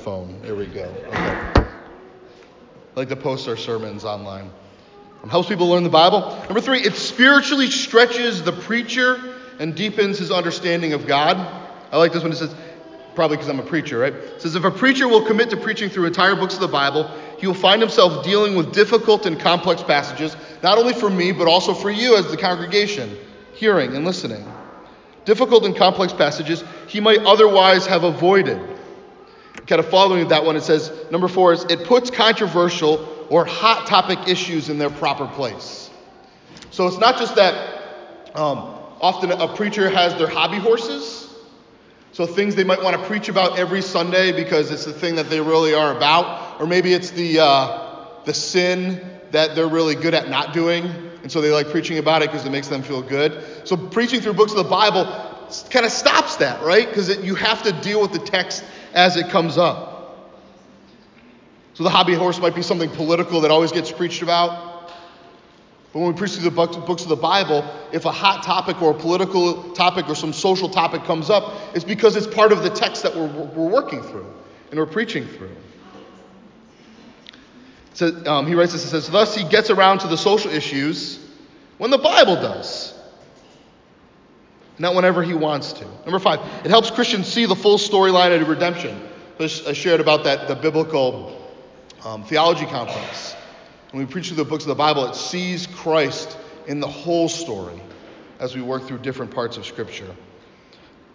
phone. 0.00 0.40
There 0.42 0.54
we 0.54 0.66
go. 0.66 0.84
Okay. 1.08 1.66
Like 2.96 3.08
to 3.08 3.16
post 3.16 3.48
our 3.48 3.56
sermons 3.56 4.04
online. 4.04 4.50
It 5.22 5.28
helps 5.28 5.48
people 5.48 5.68
learn 5.68 5.84
the 5.84 5.90
Bible. 5.90 6.20
Number 6.44 6.60
three, 6.60 6.80
it 6.80 6.94
spiritually 6.94 7.70
stretches 7.70 8.42
the 8.42 8.52
preacher 8.52 9.20
and 9.58 9.74
deepens 9.74 10.18
his 10.18 10.30
understanding 10.30 10.94
of 10.94 11.06
God. 11.06 11.36
I 11.92 11.98
like 11.98 12.12
this 12.12 12.22
one. 12.22 12.32
It 12.32 12.36
says, 12.36 12.54
probably 13.14 13.36
because 13.36 13.50
I'm 13.50 13.60
a 13.60 13.64
preacher, 13.64 13.98
right? 13.98 14.14
It 14.14 14.40
says, 14.40 14.54
if 14.54 14.64
a 14.64 14.70
preacher 14.70 15.06
will 15.06 15.26
commit 15.26 15.50
to 15.50 15.56
preaching 15.58 15.90
through 15.90 16.06
entire 16.06 16.34
books 16.34 16.54
of 16.54 16.60
the 16.60 16.68
Bible, 16.68 17.10
he 17.38 17.46
will 17.46 17.54
find 17.54 17.82
himself 17.82 18.24
dealing 18.24 18.54
with 18.54 18.72
difficult 18.72 19.26
and 19.26 19.38
complex 19.38 19.82
passages, 19.82 20.36
not 20.62 20.78
only 20.78 20.94
for 20.94 21.10
me, 21.10 21.32
but 21.32 21.46
also 21.46 21.74
for 21.74 21.90
you 21.90 22.16
as 22.16 22.30
the 22.30 22.36
congregation, 22.36 23.16
hearing 23.52 23.94
and 23.94 24.06
listening. 24.06 24.44
Difficult 25.26 25.66
and 25.66 25.76
complex 25.76 26.14
passages 26.14 26.64
he 26.86 26.98
might 27.00 27.18
otherwise 27.20 27.86
have 27.86 28.04
avoided. 28.04 28.58
Kind 29.70 29.78
of 29.78 29.88
following 29.88 30.26
that 30.26 30.44
one, 30.44 30.56
it 30.56 30.62
says, 30.62 30.90
number 31.12 31.28
four 31.28 31.52
is 31.52 31.62
it 31.66 31.84
puts 31.84 32.10
controversial 32.10 33.26
or 33.30 33.44
hot 33.44 33.86
topic 33.86 34.18
issues 34.26 34.68
in 34.68 34.78
their 34.78 34.90
proper 34.90 35.28
place. 35.28 35.90
So 36.72 36.88
it's 36.88 36.98
not 36.98 37.18
just 37.18 37.36
that 37.36 38.34
um, 38.34 38.74
often 39.00 39.30
a 39.30 39.46
preacher 39.54 39.88
has 39.88 40.16
their 40.16 40.26
hobby 40.26 40.58
horses, 40.58 41.32
so 42.10 42.26
things 42.26 42.56
they 42.56 42.64
might 42.64 42.82
want 42.82 43.00
to 43.00 43.06
preach 43.06 43.28
about 43.28 43.60
every 43.60 43.80
Sunday 43.80 44.32
because 44.32 44.72
it's 44.72 44.86
the 44.86 44.92
thing 44.92 45.14
that 45.14 45.30
they 45.30 45.40
really 45.40 45.72
are 45.72 45.96
about, 45.96 46.60
or 46.60 46.66
maybe 46.66 46.92
it's 46.92 47.12
the 47.12 47.38
uh, 47.38 48.06
the 48.24 48.34
sin 48.34 49.00
that 49.30 49.54
they're 49.54 49.68
really 49.68 49.94
good 49.94 50.14
at 50.14 50.28
not 50.28 50.52
doing, 50.52 50.86
and 51.22 51.30
so 51.30 51.40
they 51.40 51.52
like 51.52 51.68
preaching 51.68 51.98
about 51.98 52.22
it 52.22 52.32
because 52.32 52.44
it 52.44 52.50
makes 52.50 52.66
them 52.66 52.82
feel 52.82 53.02
good. 53.02 53.40
So 53.62 53.76
preaching 53.76 54.20
through 54.20 54.32
books 54.32 54.50
of 54.50 54.58
the 54.58 54.64
Bible 54.64 55.04
kind 55.70 55.86
of 55.86 55.92
stops 55.92 56.34
that, 56.36 56.60
right? 56.64 56.88
Because 56.88 57.22
you 57.22 57.36
have 57.36 57.62
to 57.62 57.72
deal 57.82 58.00
with 58.02 58.10
the 58.12 58.18
text 58.18 58.64
as 58.94 59.16
it 59.16 59.28
comes 59.28 59.58
up. 59.58 59.90
So 61.74 61.84
the 61.84 61.90
hobby 61.90 62.14
horse 62.14 62.38
might 62.38 62.54
be 62.54 62.62
something 62.62 62.90
political 62.90 63.40
that 63.42 63.50
always 63.50 63.72
gets 63.72 63.90
preached 63.90 64.22
about. 64.22 64.92
But 65.92 66.00
when 66.00 66.12
we 66.12 66.18
preach 66.18 66.32
through 66.32 66.50
the 66.50 66.50
books 66.50 67.02
of 67.02 67.08
the 67.08 67.16
Bible, 67.16 67.64
if 67.92 68.04
a 68.04 68.12
hot 68.12 68.44
topic 68.44 68.80
or 68.80 68.92
a 68.92 68.94
political 68.94 69.72
topic 69.72 70.08
or 70.08 70.14
some 70.14 70.32
social 70.32 70.68
topic 70.68 71.02
comes 71.04 71.30
up, 71.30 71.52
it's 71.74 71.84
because 71.84 72.14
it's 72.16 72.28
part 72.28 72.52
of 72.52 72.62
the 72.62 72.70
text 72.70 73.02
that 73.02 73.14
we're, 73.14 73.26
we're 73.26 73.68
working 73.68 74.02
through 74.02 74.26
and 74.70 74.78
we're 74.78 74.86
preaching 74.86 75.26
through. 75.26 75.56
So, 77.94 78.24
um, 78.26 78.46
he 78.46 78.54
writes 78.54 78.72
this 78.72 78.82
and 78.82 78.90
says, 78.90 79.10
Thus 79.10 79.34
he 79.34 79.48
gets 79.48 79.68
around 79.68 79.98
to 80.00 80.06
the 80.06 80.16
social 80.16 80.52
issues 80.52 81.18
when 81.78 81.90
the 81.90 81.98
Bible 81.98 82.36
does, 82.36 82.89
not 84.80 84.94
whenever 84.94 85.22
he 85.22 85.34
wants 85.34 85.74
to. 85.74 85.84
Number 85.84 86.18
five, 86.18 86.40
it 86.64 86.70
helps 86.70 86.90
Christians 86.90 87.28
see 87.28 87.44
the 87.44 87.54
full 87.54 87.76
storyline 87.76 88.40
of 88.40 88.48
redemption. 88.48 88.98
I 89.38 89.46
shared 89.46 90.00
about 90.00 90.24
that, 90.24 90.48
the 90.48 90.56
biblical 90.56 91.38
um, 92.04 92.24
theology 92.24 92.66
conference. 92.66 93.36
When 93.90 94.04
we 94.04 94.10
preach 94.10 94.28
through 94.28 94.38
the 94.38 94.44
books 94.44 94.64
of 94.64 94.68
the 94.68 94.74
Bible, 94.74 95.06
it 95.06 95.14
sees 95.14 95.66
Christ 95.66 96.38
in 96.66 96.80
the 96.80 96.88
whole 96.88 97.28
story 97.28 97.80
as 98.38 98.54
we 98.54 98.62
work 98.62 98.86
through 98.86 98.98
different 98.98 99.34
parts 99.34 99.58
of 99.58 99.66
Scripture. 99.66 100.14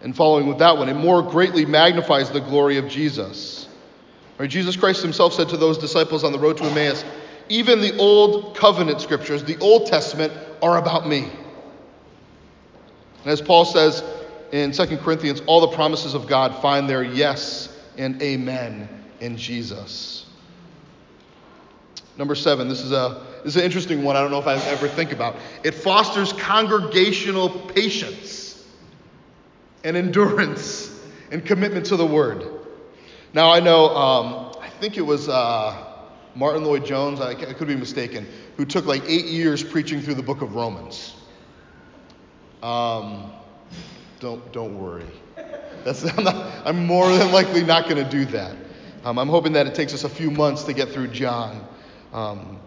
And 0.02 0.16
following 0.16 0.46
with 0.46 0.60
that 0.60 0.78
one, 0.78 0.88
it 0.88 0.94
more 0.94 1.24
greatly 1.24 1.66
magnifies 1.66 2.30
the 2.30 2.42
glory 2.42 2.78
of 2.78 2.88
Jesus. 2.88 3.68
Right, 4.38 4.50
Jesus 4.50 4.76
Christ 4.76 5.02
himself 5.02 5.34
said 5.34 5.50
to 5.50 5.58
those 5.58 5.78
disciples 5.80 6.24
on 6.24 6.32
the 6.32 6.40
road 6.40 6.58
to 6.58 6.66
Emmaus, 6.66 7.04
even 7.50 7.82
the 7.82 7.98
old 7.98 8.56
covenant 8.56 9.02
scriptures, 9.02 9.44
the 9.44 9.58
Old 9.58 9.88
Testament, 9.88 10.34
are 10.62 10.78
about 10.78 11.08
me. 11.08 11.32
And 13.26 13.32
as 13.32 13.42
Paul 13.42 13.66
says 13.66 14.04
in 14.52 14.72
2 14.72 14.98
Corinthians, 14.98 15.42
all 15.48 15.60
the 15.60 15.76
promises 15.76 16.14
of 16.14 16.28
God 16.28 16.62
find 16.62 16.88
their 16.88 17.04
yes 17.04 17.76
and 17.98 18.22
amen 18.22 18.88
in 19.20 19.36
Jesus. 19.36 20.28
Number 22.18 22.36
seven, 22.36 22.70
this 22.70 22.82
is, 22.82 22.92
a, 22.92 23.26
this 23.44 23.56
is 23.56 23.58
an 23.58 23.64
interesting 23.64 24.04
one 24.04 24.16
I 24.16 24.22
don't 24.22 24.30
know 24.30 24.40
if 24.40 24.46
I 24.46 24.58
ever 24.68 24.88
think 24.88 25.12
about. 25.12 25.38
It 25.64 25.74
fosters 25.74 26.34
congregational 26.34 27.50
patience 27.50 28.64
and 29.84 29.98
endurance 29.98 31.04
and 31.32 31.44
commitment 31.44 31.88
to 31.88 31.98
the 31.98 32.06
word. 32.06 32.46
Now, 33.34 33.52
I 33.52 33.60
know, 33.60 33.90
um, 33.90 34.56
I 34.62 34.70
think 34.70 34.98
it 34.98 35.02
was 35.02 35.28
uh, 35.28 36.04
Martyn 36.36 36.64
Lloyd-Jones, 36.64 37.20
I, 37.22 37.32
I 37.32 37.54
could 37.54 37.68
be 37.68 37.76
mistaken, 37.76 38.28
who 38.56 38.66
took 38.66 38.86
like 38.86 39.02
eight 39.08 39.26
years 39.26 39.64
preaching 39.64 40.00
through 40.00 40.14
the 40.14 40.24
book 40.24 40.44
of 40.44 40.54
Romans. 40.54 41.16
Um, 42.66 43.32
don't, 44.20 44.52
don't 44.52 44.82
worry. 44.82 45.06
That's, 45.84 46.04
I'm, 46.04 46.24
not, 46.24 46.36
I'm 46.66 46.88
more 46.88 47.16
than 47.16 47.32
likely 47.32 47.64
not 47.64 47.84
going 47.88 48.04
to 48.04 48.10
do 48.10 48.26
that. 48.26 48.56
Um, 49.04 49.20
I'm 49.20 49.30
hoping 49.30 49.54
that 49.54 49.68
it 49.68 49.76
takes 49.76 49.94
us 49.94 50.04
a 50.04 50.10
few 50.10 50.32
months 50.32 50.64
to 50.64 50.74
get 50.74 50.90
through 50.90 51.10
John. 51.10 51.64
Um, 52.12 52.60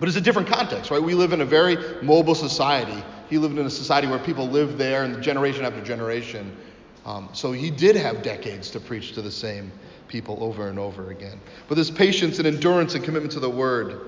but 0.00 0.08
it's 0.08 0.16
a 0.16 0.22
different 0.22 0.48
context, 0.48 0.90
right? 0.90 1.02
We 1.02 1.12
live 1.12 1.34
in 1.34 1.42
a 1.42 1.44
very 1.44 1.76
mobile 2.02 2.34
society. 2.34 3.04
He 3.28 3.36
lived 3.36 3.58
in 3.58 3.66
a 3.66 3.70
society 3.70 4.06
where 4.06 4.18
people 4.18 4.48
lived 4.48 4.78
there 4.78 5.04
and 5.04 5.22
generation 5.22 5.66
after 5.66 5.82
generation. 5.82 6.56
Um, 7.04 7.28
so 7.34 7.52
he 7.52 7.70
did 7.70 7.96
have 7.96 8.22
decades 8.22 8.70
to 8.70 8.80
preach 8.80 9.12
to 9.12 9.20
the 9.20 9.30
same 9.30 9.70
people 10.06 10.38
over 10.40 10.68
and 10.68 10.78
over 10.78 11.10
again. 11.10 11.38
But 11.68 11.74
this 11.74 11.90
patience 11.90 12.38
and 12.38 12.46
endurance 12.46 12.94
and 12.94 13.04
commitment 13.04 13.32
to 13.32 13.40
the 13.40 13.50
word. 13.50 14.06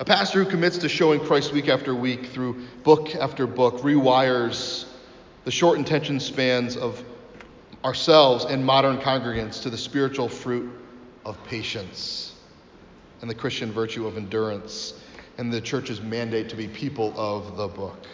A 0.00 0.04
pastor 0.04 0.42
who 0.42 0.50
commits 0.50 0.78
to 0.78 0.88
showing 0.88 1.20
Christ 1.20 1.52
week 1.52 1.68
after 1.68 1.94
week 1.94 2.26
through 2.26 2.60
book 2.82 3.14
after 3.14 3.46
book 3.46 3.78
rewires 3.78 4.86
the 5.44 5.52
short 5.52 5.78
attention 5.78 6.18
spans 6.18 6.76
of 6.76 7.04
ourselves 7.84 8.44
and 8.44 8.64
modern 8.64 8.98
congregants 8.98 9.62
to 9.62 9.70
the 9.70 9.78
spiritual 9.78 10.28
fruit 10.28 10.68
of 11.24 11.42
patience 11.44 12.34
and 13.20 13.30
the 13.30 13.34
Christian 13.34 13.70
virtue 13.70 14.04
of 14.08 14.16
endurance 14.16 14.94
and 15.38 15.52
the 15.52 15.60
church's 15.60 16.00
mandate 16.00 16.48
to 16.48 16.56
be 16.56 16.66
people 16.66 17.14
of 17.16 17.56
the 17.56 17.68
book. 17.68 18.04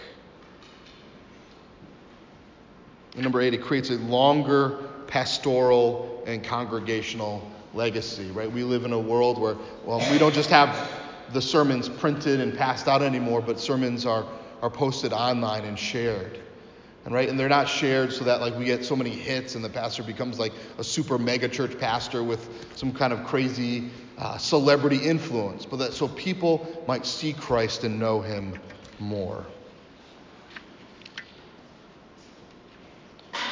And 3.15 3.23
number 3.23 3.41
eight, 3.41 3.55
it 3.55 3.63
creates 3.63 3.89
a 3.89 3.95
longer 3.95 4.77
pastoral 5.07 6.23
and 6.27 6.45
congregational 6.45 7.51
legacy, 7.73 8.31
right? 8.33 8.51
We 8.51 8.65
live 8.65 8.85
in 8.85 8.93
a 8.93 8.99
world 8.99 9.41
where, 9.41 9.57
well, 9.87 10.07
we 10.13 10.19
don't 10.19 10.35
just 10.35 10.51
have 10.51 11.00
the 11.33 11.43
sermons 11.43 11.89
printed 11.89 12.41
and 12.41 12.57
passed 12.57 12.89
out 12.89 13.03
anymore, 13.03 13.41
but 13.41 13.59
sermons 13.61 14.07
are, 14.07 14.27
are 14.63 14.71
posted 14.71 15.13
online 15.13 15.65
and 15.65 15.79
shared. 15.79 16.41
And 17.05 17.15
right, 17.15 17.29
and 17.29 17.41
they're 17.41 17.49
not 17.49 17.69
shared 17.69 18.13
so 18.13 18.25
that 18.25 18.41
like 18.41 18.57
we 18.57 18.67
get 18.67 18.85
so 18.85 18.95
many 18.95 19.11
hits 19.11 19.55
and 19.55 19.65
the 19.65 19.71
pastor 19.71 20.03
becomes 20.03 20.39
like 20.39 20.53
a 20.79 20.85
super 20.85 21.19
mega 21.19 21.49
church 21.49 21.79
pastor 21.79 22.23
with 22.23 22.49
some 22.77 22.93
kind 22.93 23.13
of 23.13 23.25
crazy 23.25 23.91
uh, 24.19 24.37
celebrity 24.37 24.99
influence, 24.99 25.65
but 25.65 25.79
that 25.79 25.95
so 25.95 26.09
people 26.09 26.85
might 26.87 27.07
see 27.07 27.33
Christ 27.33 27.85
and 27.85 27.99
know 27.99 28.21
him 28.21 28.59
more. 28.99 29.47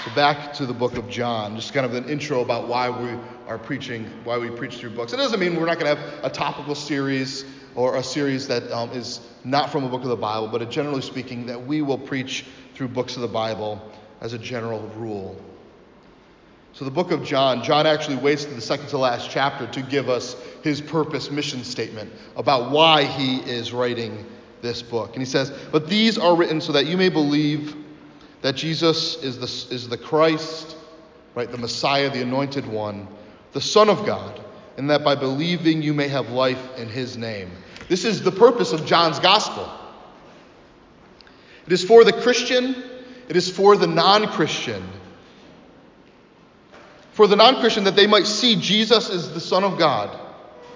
So 0.05 0.15
back 0.15 0.53
to 0.55 0.67
the 0.67 0.75
book 0.75 0.97
of 0.97 1.09
John, 1.09 1.57
just 1.57 1.73
kind 1.73 1.87
of 1.87 1.95
an 1.95 2.09
intro 2.09 2.43
about 2.43 2.69
why 2.69 2.91
we 2.91 3.19
are 3.49 3.59
preaching, 3.59 4.05
why 4.25 4.37
we 4.37 4.51
preach 4.51 4.77
through 4.77 4.91
books. 4.91 5.13
It 5.15 5.17
doesn't 5.17 5.41
mean 5.41 5.57
we're 5.57 5.67
not 5.67 5.79
going 5.79 5.97
to 5.97 6.01
have 6.01 6.25
a 6.25 6.31
topical 6.31 6.75
series 6.75 7.45
or 7.79 7.95
a 7.95 8.03
series 8.03 8.49
that 8.49 8.69
um, 8.73 8.91
is 8.91 9.21
not 9.45 9.71
from 9.71 9.85
a 9.85 9.89
book 9.89 10.03
of 10.03 10.09
the 10.09 10.17
Bible, 10.17 10.49
but 10.49 10.69
generally 10.69 11.01
speaking, 11.01 11.47
that 11.47 11.65
we 11.65 11.81
will 11.81 11.97
preach 11.97 12.45
through 12.75 12.89
books 12.89 13.15
of 13.15 13.23
the 13.23 13.29
Bible 13.29 13.81
as 14.21 14.33
a 14.33 14.39
general 14.39 14.81
rule. 14.97 15.41
So, 16.73 16.85
the 16.85 16.91
book 16.91 17.13
of 17.13 17.23
John, 17.23 17.63
John 17.63 17.87
actually 17.87 18.17
waits 18.17 18.45
to 18.47 18.51
the 18.53 18.61
second 18.61 18.89
to 18.89 18.99
last 18.99 19.31
chapter 19.31 19.69
to 19.69 19.81
give 19.81 20.09
us 20.09 20.35
his 20.65 20.81
purpose 20.81 21.31
mission 21.31 21.63
statement 21.63 22.13
about 22.35 22.73
why 22.73 23.05
he 23.05 23.39
is 23.49 23.73
writing 23.73 24.27
this 24.61 24.83
book. 24.83 25.13
And 25.13 25.23
he 25.23 25.27
says, 25.27 25.53
But 25.71 25.89
these 25.89 26.19
are 26.19 26.35
written 26.35 26.61
so 26.61 26.73
that 26.73 26.87
you 26.87 26.97
may 26.97 27.11
believe 27.11 27.77
that 28.43 28.57
Jesus 28.57 29.23
is 29.23 29.39
the, 29.39 29.73
is 29.73 29.89
the 29.89 29.99
Christ, 29.99 30.77
right, 31.37 31.49
the 31.49 31.59
Messiah, 31.59 32.11
the 32.11 32.23
anointed 32.23 32.67
one, 32.67 33.07
the 33.53 33.61
Son 33.61 33.89
of 33.89 34.05
God, 34.05 34.41
and 34.77 34.91
that 34.91 35.05
by 35.05 35.15
believing 35.15 35.81
you 35.81 35.95
may 35.95 36.09
have 36.09 36.31
life 36.31 36.77
in 36.77 36.89
his 36.89 37.17
name. 37.17 37.53
This 37.89 38.05
is 38.05 38.23
the 38.23 38.33
purpose 38.33 38.73
of 38.73 38.87
John's 38.87 39.19
gospel. 39.19 39.71
It 41.67 41.73
is 41.73 41.85
for 41.85 42.05
the 42.05 42.13
Christian, 42.13 42.77
it 43.29 43.37
is 43.37 43.51
for 43.51 43.77
the 43.77 43.87
non 43.87 44.29
Christian 44.29 44.83
for 47.19 47.27
the 47.27 47.35
non 47.35 47.59
Christian 47.59 47.83
that 47.83 47.97
they 47.97 48.07
might 48.07 48.29
see 48.29 48.55
Jesus 48.55 49.11
as 49.11 49.35
the 49.35 49.41
Son 49.41 49.65
of 49.65 49.77
God, 49.77 50.17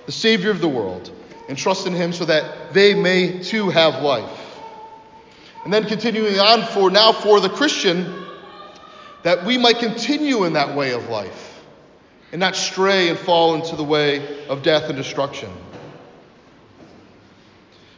the 0.06 0.12
Savior 0.12 0.50
of 0.50 0.60
the 0.60 0.68
world, 0.68 1.08
and 1.48 1.56
trust 1.56 1.86
in 1.86 1.92
Him 1.92 2.12
so 2.12 2.24
that 2.24 2.74
they 2.74 2.94
may 2.94 3.40
too 3.44 3.70
have 3.70 4.02
life. 4.02 4.58
And 5.62 5.72
then 5.72 5.84
continuing 5.84 6.40
on 6.40 6.64
for 6.64 6.90
now 6.90 7.12
for 7.12 7.38
the 7.38 7.48
Christian, 7.48 8.26
that 9.22 9.46
we 9.46 9.56
might 9.56 9.78
continue 9.78 10.42
in 10.42 10.54
that 10.54 10.74
way 10.76 10.94
of 10.94 11.08
life 11.08 11.62
and 12.32 12.40
not 12.40 12.56
stray 12.56 13.08
and 13.08 13.16
fall 13.16 13.54
into 13.54 13.76
the 13.76 13.84
way 13.84 14.44
of 14.48 14.64
death 14.64 14.88
and 14.88 14.96
destruction. 14.96 15.52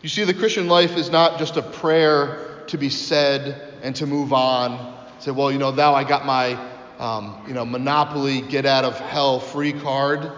You 0.04 0.10
see, 0.10 0.24
the 0.24 0.34
Christian 0.34 0.68
life 0.68 0.98
is 0.98 1.08
not 1.08 1.38
just 1.38 1.56
a 1.56 1.62
prayer 1.62 2.62
to 2.66 2.76
be 2.76 2.90
said 2.90 3.72
and 3.82 3.96
to 3.96 4.06
move 4.06 4.34
on. 4.34 4.98
Say, 5.18 5.30
well, 5.30 5.50
you 5.50 5.56
know, 5.56 5.70
now 5.70 5.94
I 5.94 6.04
got 6.04 6.26
my 6.26 6.58
um, 6.98 7.42
you 7.48 7.54
know, 7.54 7.64
monopoly, 7.64 8.42
get 8.42 8.66
out 8.66 8.84
of 8.84 9.00
hell 9.00 9.40
free 9.40 9.72
card. 9.72 10.30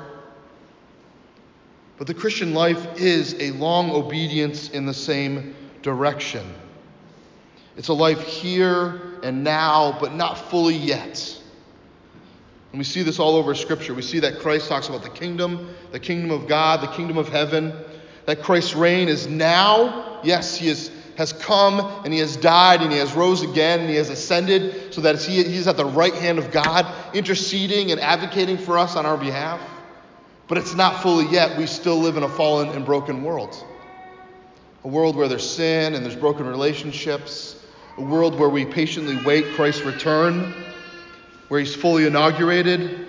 But 1.99 2.07
the 2.07 2.15
Christian 2.15 2.55
life 2.55 3.01
is 3.01 3.35
a 3.41 3.51
long 3.55 3.91
obedience 3.91 4.71
in 4.71 4.87
the 4.87 4.95
same 4.95 5.57
direction. 5.83 6.55
It's 7.77 7.89
a 7.89 7.93
life 7.93 8.23
here 8.23 9.19
and 9.25 9.43
now, 9.43 9.99
but 9.99 10.15
not 10.15 10.39
fully 10.49 10.77
yet. 10.77 11.43
And 12.71 12.79
we 12.79 12.85
see 12.85 13.03
this 13.03 13.19
all 13.19 13.35
over 13.35 13.53
Scripture. 13.57 13.95
We 13.95 14.03
see 14.03 14.21
that 14.21 14.39
Christ 14.39 14.69
talks 14.69 14.89
about 14.89 15.03
the 15.03 15.11
kingdom, 15.11 15.75
the 15.91 15.99
kingdom 15.99 16.31
of 16.31 16.47
God, 16.47 16.83
the 16.83 16.95
kingdom 16.95 17.19
of 17.19 17.29
heaven, 17.29 17.73
that 18.27 18.43
Christ's 18.43 18.75
reign 18.75 19.09
is 19.09 19.27
now. 19.27 20.21
Yes, 20.23 20.57
he 20.57 20.69
is, 20.69 20.91
has 21.17 21.33
come 21.33 21.81
and 22.05 22.13
he 22.13 22.19
has 22.19 22.37
died 22.37 22.83
and 22.83 22.93
he 22.93 22.99
has 22.99 23.15
rose 23.15 23.43
again 23.43 23.81
and 23.81 23.89
he 23.89 23.97
has 23.97 24.11
ascended 24.11 24.93
so 24.93 25.01
that 25.01 25.21
he, 25.23 25.43
he's 25.45 25.67
at 25.67 25.77
the 25.77 25.85
right 25.85 26.15
hand 26.15 26.39
of 26.39 26.51
God, 26.51 26.87
interceding 27.15 27.93
and 27.93 28.01
advocating 28.01 28.59
for 28.59 28.79
us 28.79 28.97
on 28.97 29.07
our 29.07 29.17
behalf. 29.17 29.61
But 30.49 30.59
it's 30.59 30.75
not 30.75 31.03
fully 31.03 31.27
yet. 31.27 31.57
We 31.57 31.67
still 31.67 31.99
live 31.99 32.17
in 32.17 32.23
a 32.23 32.29
fallen 32.29 32.69
and 32.71 32.85
broken 32.85 33.25
world. 33.25 33.65
A 34.85 34.89
world 34.89 35.17
where 35.17 35.27
there's 35.27 35.49
sin 35.49 35.95
and 35.95 36.05
there's 36.05 36.17
broken 36.17 36.47
relationships. 36.47 37.65
A 37.97 38.03
world 38.03 38.39
where 38.39 38.49
we 38.49 38.65
patiently 38.65 39.19
wait 39.25 39.55
Christ's 39.55 39.83
return, 39.83 40.55
where 41.49 41.59
he's 41.59 41.75
fully 41.75 42.07
inaugurated. 42.07 43.07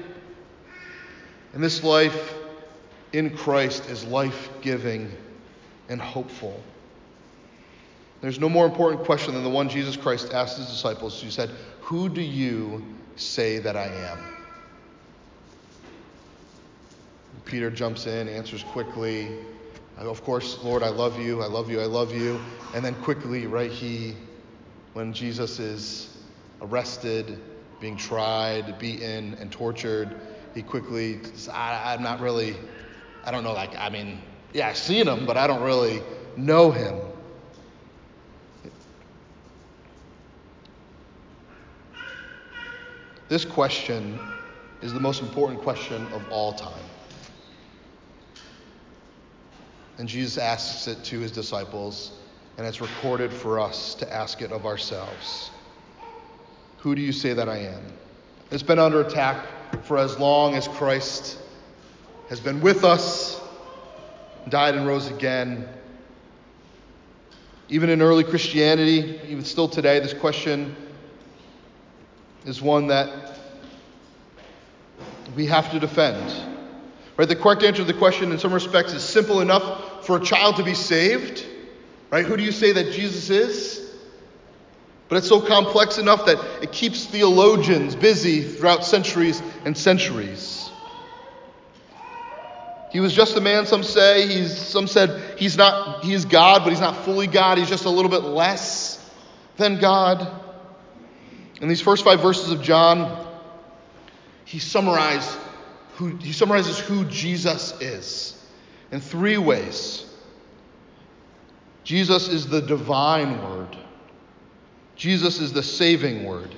And 1.53 1.63
this 1.63 1.83
life 1.83 2.36
in 3.13 3.35
Christ 3.35 3.89
is 3.89 4.03
life 4.05 4.49
giving 4.61 5.11
and 5.89 6.01
hopeful. 6.01 6.61
There's 8.21 8.39
no 8.39 8.49
more 8.49 8.65
important 8.65 9.05
question 9.05 9.33
than 9.33 9.43
the 9.43 9.49
one 9.49 9.69
Jesus 9.69 9.95
Christ 9.95 10.33
asked 10.33 10.57
his 10.57 10.67
disciples. 10.67 11.21
He 11.21 11.29
said, 11.29 11.51
Who 11.81 12.09
do 12.09 12.21
you 12.21 12.83
say 13.15 13.59
that 13.59 13.77
I 13.77 13.85
am? 13.85 14.17
Peter 17.45 17.69
jumps 17.69 18.07
in, 18.07 18.27
answers 18.27 18.63
quickly. 18.63 19.29
Of 19.97 20.23
course, 20.23 20.63
Lord, 20.63 20.83
I 20.83 20.89
love 20.89 21.19
you, 21.19 21.41
I 21.41 21.47
love 21.47 21.71
you, 21.71 21.79
I 21.81 21.85
love 21.85 22.13
you. 22.13 22.39
And 22.75 22.83
then 22.83 22.93
quickly, 22.95 23.47
right, 23.47 23.71
he, 23.71 24.15
when 24.93 25.13
Jesus 25.13 25.59
is 25.59 26.17
arrested, 26.61 27.39
being 27.79 27.95
tried, 27.95 28.77
beaten, 28.79 29.35
and 29.39 29.51
tortured, 29.51 30.19
he 30.53 30.61
quickly 30.61 31.23
says, 31.23 31.49
I, 31.49 31.93
I'm 31.93 32.03
not 32.03 32.19
really, 32.19 32.55
I 33.27 33.31
don't 33.31 33.43
know, 33.43 33.51
like, 33.51 33.77
I 33.77 33.89
mean, 33.89 34.21
yeah, 34.53 34.69
I've 34.69 34.77
seen 34.77 35.05
him, 35.05 35.25
but 35.25 35.35
I 35.35 35.47
don't 35.47 35.61
really 35.61 36.01
know 36.37 36.71
him. 36.71 36.95
This 43.27 43.43
question 43.43 44.17
is 44.79 44.93
the 44.93 45.01
most 45.01 45.21
important 45.21 45.61
question 45.61 46.07
of 46.13 46.25
all 46.29 46.53
time. 46.53 46.85
And 49.97 50.07
Jesus 50.07 50.37
asks 50.37 50.87
it 50.87 51.03
to 51.03 51.19
his 51.19 51.33
disciples, 51.33 52.13
and 52.57 52.65
it's 52.65 52.79
recorded 52.79 53.33
for 53.33 53.59
us 53.59 53.93
to 53.95 54.13
ask 54.13 54.41
it 54.41 54.53
of 54.53 54.65
ourselves. 54.65 55.51
Who 56.77 56.95
do 56.95 57.01
you 57.01 57.11
say 57.11 57.33
that 57.33 57.49
I 57.49 57.57
am? 57.57 57.83
It's 58.51 58.63
been 58.63 58.79
under 58.79 59.01
attack 59.01 59.83
for 59.83 59.97
as 59.97 60.17
long 60.17 60.55
as 60.55 60.69
Christ 60.69 61.39
has 62.29 62.39
been 62.39 62.61
with 62.61 62.83
us, 62.83 63.41
died 64.49 64.75
and 64.75 64.85
rose 64.85 65.09
again. 65.09 65.67
Even 67.69 67.89
in 67.89 68.01
early 68.01 68.23
Christianity, 68.23 69.19
even 69.27 69.43
still 69.43 69.67
today, 69.67 69.99
this 69.99 70.13
question 70.13 70.75
is 72.45 72.61
one 72.61 72.87
that 72.87 73.37
we 75.35 75.45
have 75.45 75.71
to 75.71 75.79
defend. 75.79 76.33
Right? 77.17 77.27
The 77.27 77.35
correct 77.35 77.63
answer 77.63 77.77
to 77.77 77.83
the 77.83 77.97
question, 77.97 78.31
in 78.31 78.39
some 78.39 78.53
respects, 78.53 78.93
is 78.93 79.03
simple 79.03 79.41
enough 79.41 80.05
for 80.05 80.17
a 80.17 80.23
child 80.23 80.57
to 80.57 80.63
be 80.63 80.73
saved. 80.73 81.45
Right? 82.09 82.25
Who 82.25 82.37
do 82.37 82.43
you 82.43 82.51
say 82.51 82.71
that 82.73 82.93
Jesus 82.93 83.29
is? 83.29 83.83
But 85.09 85.17
it's 85.17 85.27
so 85.27 85.41
complex 85.41 85.97
enough 85.97 86.25
that 86.25 86.37
it 86.61 86.71
keeps 86.71 87.05
theologians 87.05 87.95
busy 87.95 88.41
throughout 88.43 88.85
centuries 88.85 89.41
and 89.65 89.77
centuries. 89.77 90.56
He 92.91 92.99
was 92.99 93.13
just 93.13 93.35
a 93.35 93.41
man, 93.41 93.65
some 93.65 93.83
say. 93.83 94.27
He's, 94.27 94.57
some 94.57 94.87
said 94.87 95.37
he's 95.37 95.57
not, 95.57 96.03
he 96.03 96.13
is 96.13 96.25
God, 96.25 96.63
but 96.63 96.69
he's 96.69 96.79
not 96.79 97.03
fully 97.03 97.27
God. 97.27 97.57
He's 97.57 97.69
just 97.69 97.85
a 97.85 97.89
little 97.89 98.09
bit 98.09 98.23
less 98.23 99.03
than 99.57 99.79
God. 99.79 100.27
In 101.61 101.67
these 101.67 101.81
first 101.81 102.05
five 102.05 102.21
verses 102.21 102.51
of 102.51 102.61
John, 102.61 103.25
he 104.45 104.59
who, 105.95 106.15
he 106.17 106.31
summarizes 106.31 106.79
who 106.79 107.03
Jesus 107.05 107.79
is 107.81 108.45
in 108.91 109.01
three 109.01 109.37
ways. 109.37 110.05
Jesus 111.83 112.27
is 112.27 112.47
the 112.47 112.61
divine 112.61 113.41
word. 113.41 113.75
Jesus 114.95 115.39
is 115.39 115.53
the 115.53 115.63
saving 115.63 116.23
word. 116.23 116.53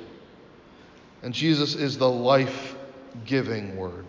And 1.24 1.34
Jesus 1.34 1.76
is 1.76 1.98
the 1.98 2.10
life 2.10 2.76
giving 3.26 3.76
word. 3.76 4.09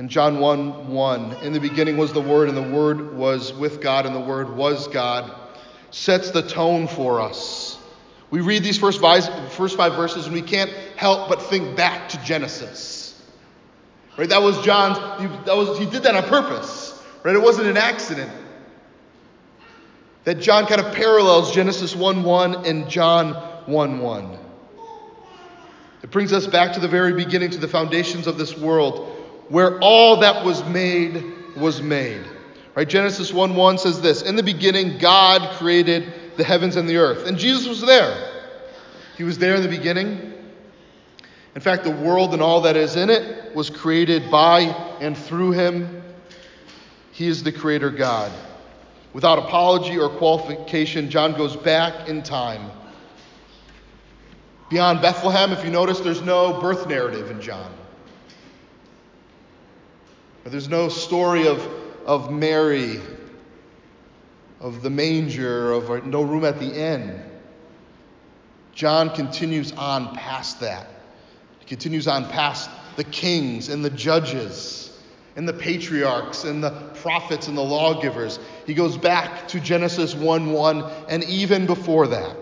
In 0.00 0.08
John 0.08 0.40
1 0.40 0.88
1, 0.88 1.32
in 1.42 1.52
the 1.52 1.60
beginning 1.60 1.98
was 1.98 2.10
the 2.14 2.22
Word, 2.22 2.48
and 2.48 2.56
the 2.56 2.74
Word 2.74 3.14
was 3.14 3.52
with 3.52 3.82
God, 3.82 4.06
and 4.06 4.14
the 4.14 4.20
Word 4.20 4.56
was 4.56 4.88
God, 4.88 5.30
sets 5.90 6.30
the 6.30 6.40
tone 6.40 6.88
for 6.88 7.20
us. 7.20 7.76
We 8.30 8.40
read 8.40 8.64
these 8.64 8.78
first 8.78 8.98
five, 8.98 9.52
first 9.52 9.76
five 9.76 9.96
verses, 9.96 10.24
and 10.24 10.32
we 10.32 10.40
can't 10.40 10.70
help 10.96 11.28
but 11.28 11.42
think 11.42 11.76
back 11.76 12.08
to 12.08 12.24
Genesis. 12.24 13.22
Right? 14.16 14.26
That 14.26 14.40
was 14.40 14.58
John's, 14.64 14.96
he, 15.20 15.26
that 15.44 15.54
was, 15.54 15.78
he 15.78 15.84
did 15.84 16.02
that 16.04 16.14
on 16.14 16.22
purpose. 16.30 16.98
Right? 17.22 17.36
It 17.36 17.42
wasn't 17.42 17.68
an 17.68 17.76
accident. 17.76 18.32
That 20.24 20.40
John 20.40 20.64
kind 20.64 20.80
of 20.80 20.94
parallels 20.94 21.54
Genesis 21.54 21.94
1 21.94 22.22
1 22.22 22.64
and 22.64 22.88
John 22.88 23.34
1 23.66 23.98
1. 23.98 24.38
It 26.02 26.10
brings 26.10 26.32
us 26.32 26.46
back 26.46 26.72
to 26.72 26.80
the 26.80 26.88
very 26.88 27.12
beginning, 27.12 27.50
to 27.50 27.58
the 27.58 27.68
foundations 27.68 28.26
of 28.26 28.38
this 28.38 28.56
world, 28.56 29.09
where 29.50 29.78
all 29.80 30.20
that 30.20 30.44
was 30.44 30.64
made 30.64 31.22
was 31.56 31.82
made. 31.82 32.24
Right? 32.74 32.88
Genesis 32.88 33.32
1 33.32 33.54
1 33.54 33.78
says 33.78 34.00
this 34.00 34.22
In 34.22 34.36
the 34.36 34.42
beginning, 34.42 34.96
God 34.98 35.56
created 35.56 36.12
the 36.36 36.44
heavens 36.44 36.76
and 36.76 36.88
the 36.88 36.96
earth. 36.96 37.26
And 37.26 37.36
Jesus 37.36 37.68
was 37.68 37.82
there. 37.82 38.46
He 39.18 39.24
was 39.24 39.36
there 39.36 39.56
in 39.56 39.62
the 39.62 39.68
beginning. 39.68 40.32
In 41.54 41.60
fact, 41.60 41.82
the 41.84 41.90
world 41.90 42.32
and 42.32 42.40
all 42.40 42.60
that 42.62 42.76
is 42.76 42.96
in 42.96 43.10
it 43.10 43.54
was 43.54 43.68
created 43.68 44.30
by 44.30 44.60
and 45.00 45.18
through 45.18 45.50
him. 45.50 46.02
He 47.10 47.26
is 47.26 47.42
the 47.42 47.52
creator 47.52 47.90
God. 47.90 48.32
Without 49.12 49.40
apology 49.40 49.98
or 49.98 50.08
qualification, 50.08 51.10
John 51.10 51.32
goes 51.36 51.56
back 51.56 52.08
in 52.08 52.22
time. 52.22 52.70
Beyond 54.70 55.02
Bethlehem, 55.02 55.50
if 55.50 55.64
you 55.64 55.70
notice, 55.70 55.98
there's 55.98 56.22
no 56.22 56.60
birth 56.60 56.86
narrative 56.86 57.28
in 57.32 57.40
John. 57.40 57.72
There's 60.44 60.68
no 60.68 60.88
story 60.88 61.46
of, 61.46 61.66
of 62.06 62.32
Mary, 62.32 63.00
of 64.60 64.82
the 64.82 64.90
manger, 64.90 65.72
of 65.72 66.06
no 66.06 66.22
room 66.22 66.44
at 66.44 66.58
the 66.58 66.72
inn. 66.72 67.22
John 68.72 69.10
continues 69.10 69.72
on 69.72 70.14
past 70.16 70.60
that 70.60 70.86
He 71.58 71.66
continues 71.66 72.08
on 72.08 72.28
past 72.30 72.70
the 72.96 73.04
kings 73.04 73.68
and 73.68 73.84
the 73.84 73.90
judges 73.90 74.98
and 75.36 75.46
the 75.46 75.52
patriarchs 75.52 76.44
and 76.44 76.62
the 76.62 76.70
prophets 77.02 77.48
and 77.48 77.56
the 77.56 77.62
lawgivers. 77.62 78.38
He 78.66 78.74
goes 78.74 78.96
back 78.96 79.46
to 79.48 79.60
Genesis 79.60 80.14
1 80.14 80.52
1 80.52 80.90
and 81.08 81.24
even 81.24 81.66
before 81.66 82.06
that. 82.08 82.36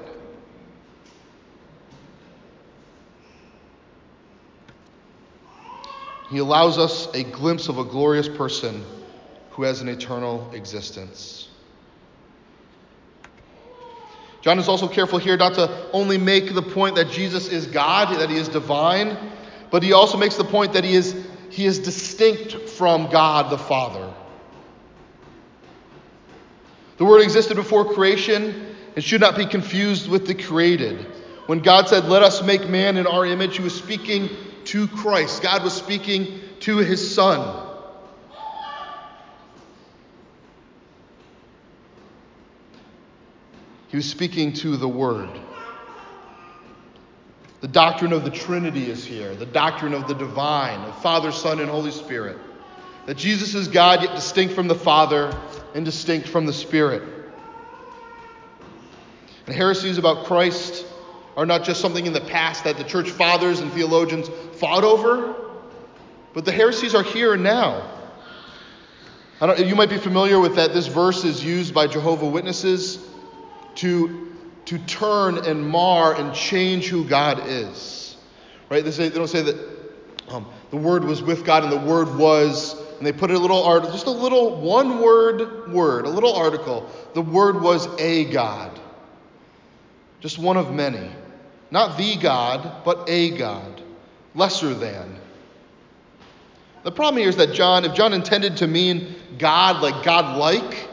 He 6.31 6.39
allows 6.39 6.79
us 6.79 7.09
a 7.15 7.25
glimpse 7.25 7.69
of 7.69 7.79
a 7.79 7.85
glorious 7.85 8.29
person 8.29 8.85
who 9.51 9.63
has 9.63 9.81
an 9.81 9.89
eternal 9.89 10.51
existence. 10.53 11.49
John 14.43 14.59
is 14.59 14.69
also 14.69 14.89
careful 14.89 15.19
here 15.19 15.37
not 15.37 15.55
to 15.55 15.91
only 15.93 16.19
make 16.19 16.55
the 16.55 16.63
point 16.63 16.97
that 16.97 17.11
Jesus 17.11 17.49
is 17.49 17.67
God, 17.67 18.15
that 18.21 18.31
he 18.31 18.37
is 18.37 18.49
divine, 18.49 19.17
but 19.71 19.83
he 19.83 19.93
also 19.93 20.17
makes 20.17 20.37
the 20.37 20.45
point 20.45 20.75
that 20.75 20.85
he 20.85 20.95
is, 20.95 21.27
he 21.51 21.67
is 21.67 21.79
distinct 21.79 22.69
from 22.69 23.11
God 23.11 23.51
the 23.51 23.59
Father. 23.59 24.13
The 26.99 27.05
Word 27.05 27.23
existed 27.23 27.57
before 27.57 27.93
creation 27.93 28.75
and 28.95 29.05
should 29.05 29.21
not 29.21 29.37
be 29.37 29.47
confused 29.47 30.09
with 30.09 30.27
the 30.27 30.35
created. 30.35 31.07
When 31.47 31.61
God 31.61 31.89
said, 31.89 32.05
Let 32.05 32.23
us 32.23 32.43
make 32.43 32.69
man 32.69 32.97
in 32.97 33.07
our 33.07 33.25
image, 33.25 33.57
he 33.57 33.63
was 33.63 33.75
speaking 33.75 34.29
to 34.69 34.87
Christ. 34.87 35.43
God 35.43 35.65
was 35.65 35.73
speaking 35.73 36.41
to 36.61 36.77
his 36.79 37.15
Son. 37.15 37.67
He 43.89 43.97
was 43.97 44.09
speaking 44.09 44.53
to 44.55 44.77
the 44.77 44.89
Word. 44.89 45.31
The 47.63 47.69
doctrine 47.69 48.13
of 48.13 48.25
the 48.25 48.31
Trinity 48.31 48.91
is 48.91 49.05
here, 49.05 49.35
the 49.35 49.47
doctrine 49.47 49.95
of 49.95 50.07
the 50.07 50.15
divine, 50.15 50.81
of 50.81 51.03
Father, 51.03 51.33
Son, 51.33 51.61
and 51.61 51.71
Holy 51.71 51.91
Spirit. 51.91 52.37
That 53.07 53.17
Jesus 53.17 53.55
is 53.55 53.69
God, 53.69 54.03
yet 54.03 54.15
distinct 54.15 54.55
from 54.55 54.69
the 54.69 54.75
Father 54.75 55.35
and 55.75 55.83
distinct 55.83 56.29
from 56.29 56.45
the 56.45 56.53
Spirit. 56.53 57.03
And 59.47 59.57
heresies 59.57 59.97
about 59.97 60.27
Christ 60.27 60.85
are 61.39 61.47
not 61.47 61.63
just 61.63 61.81
something 61.81 62.05
in 62.05 62.13
the 62.13 62.21
past 62.21 62.65
that 62.65 62.77
the 62.79 62.83
church 62.83 63.11
fathers 63.11 63.61
and 63.61 63.73
theologians 63.73 64.29
fought 64.57 64.83
over, 64.83 65.37
but 66.35 66.45
the 66.45 66.51
heresies 66.51 66.97
are 66.97 67.05
here 67.05 67.35
and 67.35 67.45
now. 67.45 67.89
you 69.57 69.77
might 69.77 69.89
be 69.89 69.99
familiar 69.99 70.41
with 70.41 70.57
that. 70.57 70.75
This 70.75 70.89
verse 70.89 71.23
is 71.25 71.45
used 71.45 71.73
by 71.73 71.87
Jehovah 71.87 72.27
Witnesses 72.27 72.99
to, 73.77 74.33
to 74.65 74.79
turn 74.79 75.39
and 75.47 75.65
mar 75.65 76.17
and 76.17 76.35
change 76.35 76.89
who 76.89 77.05
God 77.05 77.41
is. 77.47 78.17
Right? 78.69 78.85
They, 78.85 78.91
say, 78.91 79.09
they 79.09 79.17
don't 79.17 79.29
say 79.29 79.43
that 79.43 79.57
um, 80.31 80.45
the 80.71 80.77
Word 80.77 81.05
was 81.05 81.23
with 81.23 81.45
God 81.45 81.63
and 81.63 81.71
the 81.73 81.89
Word 81.89 82.17
was, 82.17 82.75
and 82.99 83.07
they 83.07 83.13
put 83.13 83.31
a 83.31 83.39
little 83.39 83.63
article, 83.63 83.93
just 83.93 84.09
a 84.09 84.11
little 84.11 84.61
one 84.61 85.01
word 85.01 85.73
word, 85.73 86.05
a 86.05 86.11
little 86.11 86.35
article. 86.35 86.91
The 87.15 87.23
Word 87.23 87.63
was 87.63 87.87
a 88.01 88.25
God. 88.25 88.81
Just 90.19 90.41
one 90.41 90.57
of 90.57 90.73
many. 90.73 91.09
Not 91.71 91.99
the 91.99 92.17
God, 92.17 92.85
but 92.85 93.09
a 93.09 93.37
God. 93.37 93.83
Lesser 94.35 94.75
than. 94.75 95.19
The 96.85 96.93
problem 96.93 97.19
here 97.21 97.29
is 97.29 97.37
that 97.37 97.53
John, 97.53 97.85
if 97.85 97.95
John 97.95 98.13
intended 98.13 98.59
to 98.59 98.67
mean 98.67 99.15
God, 99.39 99.83
like 99.83 100.05
God 100.05 100.39
like, 100.39 100.89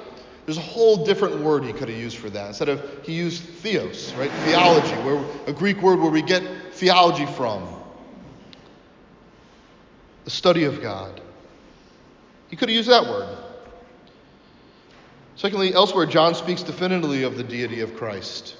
there's 0.45 0.57
a 0.57 0.61
whole 0.61 1.05
different 1.05 1.41
word 1.41 1.63
he 1.63 1.73
could 1.73 1.89
have 1.89 1.97
used 1.97 2.17
for 2.17 2.29
that. 2.29 2.47
Instead 2.47 2.69
of, 2.69 3.03
he 3.03 3.13
used 3.13 3.43
theos, 3.43 4.13
right? 4.13 4.31
Theology, 4.43 4.95
where, 5.03 5.23
a 5.47 5.53
Greek 5.53 5.81
word 5.81 5.99
where 5.99 6.11
we 6.11 6.21
get 6.21 6.43
theology 6.73 7.25
from. 7.25 7.67
The 10.25 10.31
study 10.31 10.65
of 10.65 10.81
God. 10.81 11.21
He 12.49 12.55
could 12.55 12.69
have 12.69 12.75
used 12.75 12.89
that 12.89 13.05
word. 13.05 13.37
Secondly, 15.35 15.73
elsewhere, 15.73 16.05
John 16.05 16.35
speaks 16.35 16.63
definitively 16.63 17.23
of 17.23 17.37
the 17.37 17.43
deity 17.43 17.81
of 17.81 17.95
Christ. 17.95 18.55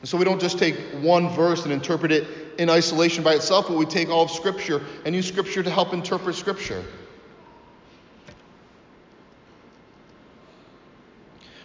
And 0.00 0.08
so 0.08 0.16
we 0.16 0.24
don't 0.24 0.40
just 0.40 0.58
take 0.58 0.76
one 1.02 1.28
verse 1.30 1.64
and 1.64 1.72
interpret 1.72 2.10
it 2.10 2.26
in 2.58 2.70
isolation 2.70 3.22
by 3.22 3.34
itself, 3.34 3.68
but 3.68 3.76
we 3.76 3.84
take 3.84 4.08
all 4.08 4.22
of 4.22 4.30
Scripture 4.30 4.82
and 5.04 5.14
use 5.14 5.28
Scripture 5.28 5.62
to 5.62 5.70
help 5.70 5.92
interpret 5.92 6.34
Scripture. 6.34 6.82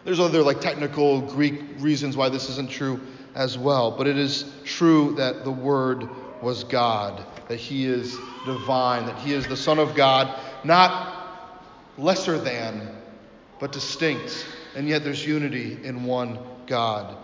There's 0.03 0.19
other 0.19 0.43
like 0.43 0.61
technical 0.61 1.21
Greek 1.21 1.61
reasons 1.79 2.15
why 2.15 2.29
this 2.29 2.49
isn't 2.49 2.69
true 2.69 2.99
as 3.33 3.57
well, 3.57 3.89
but 3.89 4.05
it 4.05 4.17
is 4.17 4.45
true 4.63 5.15
that 5.15 5.43
the 5.43 5.51
Word 5.51 6.07
was 6.41 6.63
God, 6.63 7.25
that 7.47 7.57
He 7.57 7.85
is 7.85 8.17
divine, 8.45 9.05
that 9.05 9.17
He 9.17 9.33
is 9.33 9.47
the 9.47 9.57
Son 9.57 9.79
of 9.79 9.95
God, 9.95 10.39
not 10.63 11.47
lesser 11.97 12.37
than, 12.37 12.95
but 13.59 13.71
distinct, 13.71 14.45
and 14.75 14.87
yet 14.87 15.03
there's 15.03 15.25
unity 15.25 15.79
in 15.83 16.03
one 16.03 16.37
God. 16.67 17.17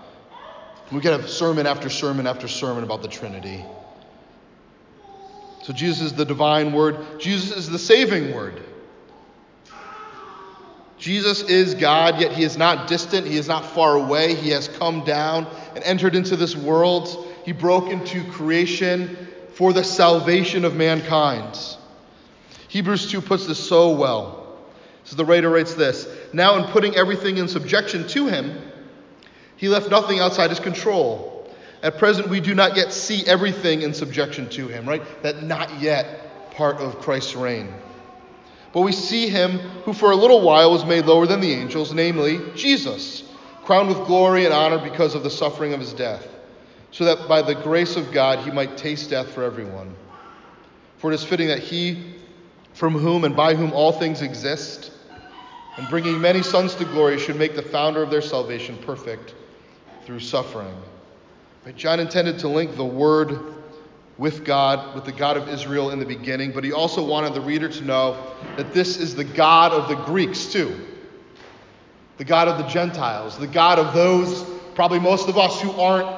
We 0.92 1.00
could 1.00 1.12
have 1.12 1.30
sermon 1.30 1.66
after 1.66 1.90
sermon 1.90 2.28
after 2.28 2.48
sermon 2.48 2.84
about 2.84 3.02
the 3.02 3.08
Trinity. 3.08 3.64
So 5.64 5.74
Jesus 5.74 6.08
is 6.08 6.14
the 6.14 6.26
divine 6.26 6.74
word, 6.74 7.20
Jesus 7.20 7.56
is 7.56 7.70
the 7.70 7.80
saving 7.80 8.34
word. 8.34 8.62
Jesus 10.98 11.42
is 11.42 11.74
God, 11.74 12.22
yet 12.22 12.32
he 12.32 12.44
is 12.44 12.58
not 12.58 12.88
distant, 12.88 13.26
he 13.26 13.38
is 13.38 13.48
not 13.48 13.66
far 13.66 13.96
away. 13.96 14.36
He 14.36 14.52
has 14.52 14.68
come 14.68 15.04
down 15.04 15.48
and 15.74 15.84
entered 15.84 16.14
into 16.14 16.36
this 16.36 16.56
world. 16.56 17.28
He 17.44 17.54
broke 17.54 17.90
into 17.90 18.24
creation 18.32 19.28
for 19.56 19.74
the 19.74 19.84
salvation 19.84 20.64
of 20.64 20.76
mankind. 20.76 21.58
Hebrews 22.68 23.10
2 23.10 23.20
puts 23.20 23.48
this 23.48 23.58
so 23.58 23.96
well. 23.96 24.60
So 25.04 25.16
the 25.16 25.26
writer 25.26 25.50
writes 25.50 25.74
this 25.74 26.08
Now, 26.34 26.64
in 26.64 26.72
putting 26.72 26.96
everything 26.96 27.38
in 27.38 27.48
subjection 27.48 28.08
to 28.10 28.28
him, 28.28 28.62
he 29.62 29.70
left 29.70 29.92
nothing 29.92 30.20
outside 30.20 30.50
his 30.50 30.60
control. 30.60 31.48
At 31.84 32.00
present, 32.00 32.30
we 32.30 32.40
do 32.40 32.56
not 32.56 32.76
yet 32.76 32.92
see 32.92 33.24
everything 33.28 33.84
in 33.84 33.94
subjection 33.94 34.50
to 34.50 34.68
him, 34.68 34.90
right? 34.90 35.04
That 35.22 35.44
not 35.44 35.80
yet 35.80 36.50
part 36.50 36.78
of 36.78 37.00
Christ's 37.00 37.36
reign. 37.36 37.72
But 38.74 38.82
we 38.82 38.92
see 38.92 39.30
him 39.30 39.60
who 39.86 39.94
for 39.94 40.10
a 40.10 40.16
little 40.16 40.42
while 40.42 40.72
was 40.72 40.84
made 40.84 41.06
lower 41.06 41.28
than 41.28 41.42
the 41.42 41.54
angels, 41.54 41.94
namely 41.94 42.40
Jesus, 42.56 43.24
crowned 43.62 43.90
with 43.90 44.08
glory 44.08 44.46
and 44.46 44.54
honor 44.54 44.80
because 44.80 45.14
of 45.14 45.22
the 45.22 45.30
suffering 45.30 45.76
of 45.76 45.80
his 45.80 45.94
death, 45.94 46.28
so 46.90 47.06
that 47.06 47.28
by 47.28 47.44
the 47.44 47.54
grace 47.54 47.96
of 47.96 48.12
God 48.12 48.40
he 48.40 48.50
might 48.50 48.78
taste 48.78 49.12
death 49.12 49.32
for 49.32 49.44
everyone. 49.44 49.94
For 50.98 51.12
it 51.12 51.14
is 51.14 51.24
fitting 51.24 51.50
that 51.50 51.60
he, 51.60 52.16
from 52.74 52.96
whom 52.96 53.26
and 53.26 53.36
by 53.36 53.54
whom 53.54 53.74
all 53.74 53.92
things 53.92 54.24
exist, 54.24 54.92
and 55.78 55.88
bringing 55.88 56.20
many 56.20 56.42
sons 56.42 56.74
to 56.76 56.86
glory, 56.86 57.20
should 57.20 57.36
make 57.36 57.56
the 57.56 57.62
founder 57.62 58.02
of 58.02 58.10
their 58.10 58.24
salvation 58.24 58.76
perfect 58.80 59.36
through 60.12 60.20
suffering. 60.20 60.76
Right? 61.66 61.74
John 61.74 62.02
intended 62.02 62.38
to 62.40 62.50
link 62.50 62.76
the 62.76 62.84
Word 62.84 63.54
with 64.18 64.44
God, 64.44 64.94
with 64.94 65.06
the 65.06 65.14
God 65.14 65.38
of 65.38 65.48
Israel 65.48 65.92
in 65.92 66.00
the 66.00 66.06
beginning, 66.06 66.52
but 66.52 66.66
he 66.66 66.74
also 66.74 67.02
wanted 67.02 67.34
the 67.34 67.40
reader 67.40 67.70
to 67.70 67.82
know 67.86 68.22
that 68.58 68.74
this 68.74 68.98
is 68.98 69.16
the 69.16 69.24
God 69.24 69.72
of 69.72 69.88
the 69.88 69.96
Greeks 70.04 70.52
too. 70.52 70.78
The 72.18 72.26
God 72.26 72.50
of 72.50 72.58
the 72.58 72.68
Gentiles, 72.68 73.38
the 73.38 73.48
God 73.48 73.80
of 73.80 73.94
those, 73.94 74.44
probably 74.76 75.00
most 75.00 75.30
of 75.30 75.38
us 75.38 75.62
who 75.62 75.72
aren't 75.80 76.14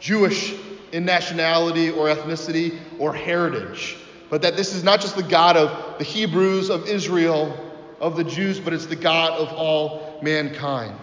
Jewish 0.00 0.56
in 0.90 1.04
nationality 1.04 1.90
or 1.90 2.08
ethnicity 2.08 2.80
or 2.98 3.14
heritage. 3.14 3.98
But 4.30 4.42
that 4.42 4.56
this 4.56 4.74
is 4.74 4.82
not 4.82 5.00
just 5.00 5.14
the 5.14 5.22
God 5.22 5.56
of 5.56 5.98
the 5.98 6.04
Hebrews, 6.04 6.70
of 6.70 6.88
Israel, 6.88 7.72
of 8.00 8.16
the 8.16 8.24
Jews, 8.24 8.58
but 8.58 8.72
it's 8.72 8.86
the 8.86 8.96
God 8.96 9.38
of 9.38 9.52
all 9.52 10.18
mankind. 10.24 10.98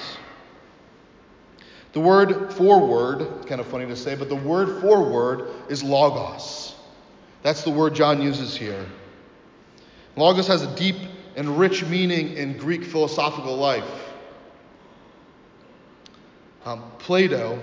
The 1.94 2.00
word 2.00 2.54
for 2.54 2.86
word, 2.86 3.48
kind 3.48 3.60
of 3.60 3.68
funny 3.68 3.88
to 3.88 3.96
say, 3.96 4.16
but 4.16 4.30
the 4.30 4.36
word 4.36 4.80
for 4.80 5.10
word 5.10 5.50
is 5.70 5.84
logos. 5.84 6.76
That's 7.42 7.64
the 7.64 7.72
word 7.72 7.96
John 7.96 8.22
uses 8.22 8.56
here. 8.56 8.86
Logos 10.16 10.48
has 10.48 10.62
a 10.62 10.76
deep 10.76 10.98
and 11.36 11.58
rich 11.58 11.86
meaning 11.86 12.34
in 12.34 12.58
Greek 12.58 12.84
philosophical 12.84 13.56
life. 13.56 13.90
Um, 16.66 16.84
Plato, 17.00 17.60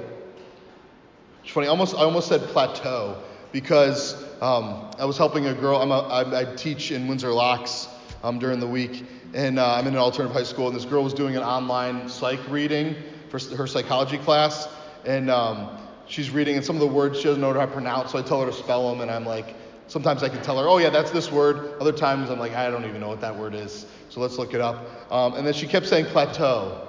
it's 1.44 1.52
funny, 1.52 1.68
almost, 1.68 1.94
I 1.94 1.98
almost 1.98 2.28
said 2.28 2.40
plateau 2.48 3.22
because 3.52 4.20
um, 4.40 4.90
I 4.98 5.04
was 5.04 5.16
helping 5.16 5.46
a 5.46 5.54
girl, 5.54 5.80
I'm 5.80 5.92
a, 5.92 6.00
I, 6.00 6.40
I 6.40 6.54
teach 6.56 6.90
in 6.90 7.06
Windsor 7.06 7.30
Locks 7.30 7.88
um, 8.24 8.38
during 8.38 8.58
the 8.58 8.66
week, 8.66 9.04
and 9.34 9.58
uh, 9.58 9.74
I'm 9.74 9.86
in 9.86 9.92
an 9.92 10.00
alternative 10.00 10.34
high 10.34 10.42
school, 10.42 10.66
and 10.66 10.74
this 10.74 10.84
girl 10.84 11.04
was 11.04 11.14
doing 11.14 11.36
an 11.36 11.42
online 11.42 12.08
psych 12.08 12.40
reading 12.48 12.96
for 13.30 13.38
her 13.56 13.66
psychology 13.66 14.18
class, 14.18 14.68
and 15.04 15.30
um, 15.30 15.78
she's 16.06 16.30
reading, 16.30 16.56
and 16.56 16.64
some 16.64 16.76
of 16.76 16.80
the 16.80 16.86
words 16.86 17.18
she 17.18 17.24
doesn't 17.24 17.40
know 17.40 17.52
how 17.52 17.66
to 17.66 17.72
pronounce, 17.72 18.12
so 18.12 18.18
I 18.18 18.22
tell 18.22 18.40
her 18.40 18.46
to 18.46 18.52
spell 18.52 18.90
them, 18.90 19.00
and 19.00 19.10
I'm 19.10 19.24
like, 19.24 19.54
sometimes 19.86 20.22
I 20.22 20.28
can 20.28 20.42
tell 20.42 20.58
her, 20.58 20.68
oh 20.68 20.78
yeah, 20.78 20.90
that's 20.90 21.10
this 21.10 21.30
word. 21.30 21.80
Other 21.80 21.92
times 21.92 22.30
I'm 22.30 22.38
like, 22.38 22.52
I 22.52 22.70
don't 22.70 22.84
even 22.84 23.00
know 23.00 23.08
what 23.08 23.20
that 23.20 23.36
word 23.36 23.54
is, 23.54 23.86
so 24.08 24.20
let's 24.20 24.38
look 24.38 24.54
it 24.54 24.60
up. 24.60 25.12
Um, 25.12 25.34
and 25.34 25.46
then 25.46 25.54
she 25.54 25.66
kept 25.66 25.86
saying 25.86 26.06
plateau, 26.06 26.86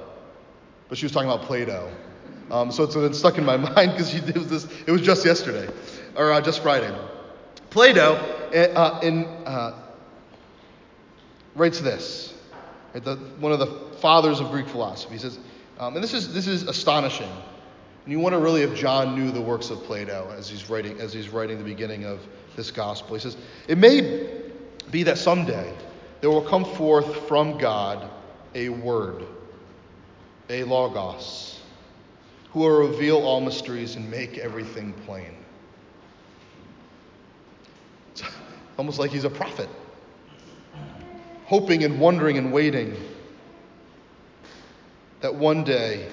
but 0.90 0.98
she 0.98 1.06
was 1.06 1.12
talking 1.12 1.30
about 1.30 1.46
Plato. 1.46 1.92
Um, 2.50 2.72
so 2.72 2.84
it's 2.84 2.96
been 2.96 3.14
stuck 3.14 3.38
in 3.38 3.46
my 3.46 3.58
mind 3.76 3.92
because 3.92 4.10
she 4.10 4.20
did 4.20 4.36
this. 4.36 4.68
It 4.86 4.92
was 4.92 5.02
just 5.02 5.26
yesterday, 5.26 5.72
or 6.16 6.32
uh, 6.32 6.42
just 6.42 6.62
Friday. 6.62 6.96
Plato 7.70 8.16
eh, 8.54 8.68
uh, 8.74 9.00
in, 9.02 9.26
uh, 9.46 9.78
writes 11.56 11.82
this. 11.82 12.34
Right, 12.94 13.04
the, 13.04 13.16
one 13.40 13.52
of 13.52 13.60
the 13.60 13.68
fathers 14.00 14.40
of 14.40 14.52
Greek 14.52 14.68
philosophy. 14.68 15.14
He 15.14 15.20
says, 15.20 15.40
um, 15.80 15.96
and 15.96 16.04
this 16.04 16.14
is, 16.14 16.34
this 16.34 16.48
is 16.48 16.64
astonishing. 16.64 17.30
And 18.04 18.12
you 18.12 18.20
wonder 18.20 18.40
really 18.40 18.62
if 18.64 18.74
John 18.76 19.16
knew 19.16 19.32
the 19.32 19.42
works 19.42 19.70
of 19.70 19.84
Plato 19.84 20.34
as 20.36 20.50
he's 20.50 20.70
writing, 20.70 21.00
as 21.00 21.14
he's 21.14 21.30
writing 21.30 21.58
the 21.58 21.64
beginning 21.64 22.06
of 22.06 22.20
this 22.56 22.72
gospel. 22.72 23.16
He 23.16 23.22
says, 23.22 23.38
It 23.68 23.78
may 23.78 24.42
be 24.90 25.04
that 25.04 25.18
someday 25.18 25.72
there 26.22 26.30
will 26.30 26.42
come 26.42 26.66
forth 26.66 27.28
from 27.28 27.58
God 27.58 28.10
a 28.56 28.70
word, 28.70 29.26
a 30.50 30.64
logos, 30.64 31.60
who 32.52 32.62
will 32.62 32.88
reveal 32.88 33.18
all 33.18 33.42
mysteries 33.42 33.96
and 33.96 34.10
make 34.10 34.38
everything 34.38 34.94
plain. 35.06 35.36
It's 38.14 38.24
almost 38.78 38.98
like 38.98 39.12
he's 39.12 39.26
a 39.26 39.30
prophet, 39.30 39.70
hoping 41.46 41.84
and 41.84 42.00
wondering 42.00 42.38
and 42.38 42.52
waiting 42.52 42.96
that 45.22 45.34
one 45.34 45.64
day, 45.64 46.10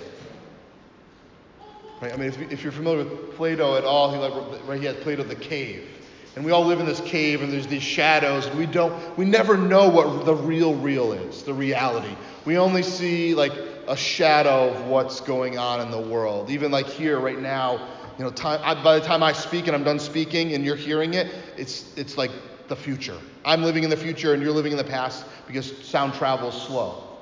right? 2.00 2.12
I 2.12 2.16
mean, 2.16 2.28
if, 2.28 2.40
if 2.40 2.62
you're 2.62 2.72
familiar 2.72 3.04
with 3.04 3.34
Plato 3.36 3.76
at 3.76 3.84
all, 3.84 4.12
he, 4.12 4.18
like, 4.18 4.66
right, 4.66 4.80
he 4.80 4.86
had 4.86 5.00
Plato 5.00 5.22
the 5.22 5.34
cave. 5.34 5.88
And 6.36 6.44
we 6.44 6.50
all 6.50 6.64
live 6.64 6.80
in 6.80 6.86
this 6.86 7.00
cave, 7.00 7.42
and 7.42 7.52
there's 7.52 7.68
these 7.68 7.82
shadows, 7.82 8.46
and 8.46 8.58
we 8.58 8.66
don't, 8.66 9.16
we 9.16 9.24
never 9.24 9.56
know 9.56 9.88
what 9.88 10.24
the 10.24 10.34
real 10.34 10.74
real 10.74 11.12
is, 11.12 11.44
the 11.44 11.54
reality. 11.54 12.16
We 12.44 12.58
only 12.58 12.82
see 12.82 13.34
like 13.34 13.52
a 13.86 13.96
shadow 13.96 14.70
of 14.70 14.86
what's 14.86 15.20
going 15.20 15.58
on 15.58 15.80
in 15.80 15.92
the 15.92 16.00
world. 16.00 16.50
Even 16.50 16.72
like 16.72 16.86
here, 16.86 17.20
right 17.20 17.38
now, 17.38 17.86
you 18.18 18.24
know, 18.24 18.30
time, 18.30 18.60
I, 18.64 18.80
by 18.82 18.98
the 18.98 19.04
time 19.04 19.22
I 19.22 19.32
speak 19.32 19.66
and 19.66 19.76
I'm 19.76 19.84
done 19.84 19.98
speaking 19.98 20.54
and 20.54 20.64
you're 20.64 20.76
hearing 20.76 21.14
it, 21.14 21.32
it's, 21.56 21.96
it's 21.96 22.16
like 22.16 22.30
the 22.68 22.76
future. 22.76 23.18
I'm 23.44 23.62
living 23.62 23.84
in 23.84 23.90
the 23.90 23.96
future 23.96 24.34
and 24.34 24.42
you're 24.42 24.52
living 24.52 24.72
in 24.72 24.78
the 24.78 24.84
past 24.84 25.26
because 25.46 25.76
sound 25.86 26.14
travels 26.14 26.66
slow. 26.66 27.13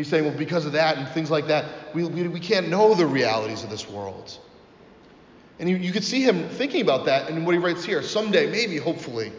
He's 0.00 0.08
saying, 0.08 0.24
well, 0.24 0.32
because 0.32 0.64
of 0.64 0.72
that 0.72 0.96
and 0.96 1.06
things 1.08 1.30
like 1.30 1.48
that, 1.48 1.94
we, 1.94 2.04
we, 2.04 2.26
we 2.26 2.40
can't 2.40 2.70
know 2.70 2.94
the 2.94 3.04
realities 3.04 3.62
of 3.62 3.68
this 3.68 3.86
world. 3.86 4.38
And 5.58 5.68
you, 5.68 5.76
you 5.76 5.92
could 5.92 6.04
see 6.04 6.22
him 6.22 6.48
thinking 6.48 6.80
about 6.80 7.04
that 7.04 7.28
and 7.28 7.44
what 7.44 7.52
he 7.52 7.58
writes 7.58 7.84
here. 7.84 8.02
Someday, 8.02 8.50
maybe, 8.50 8.78
hopefully, 8.78 9.30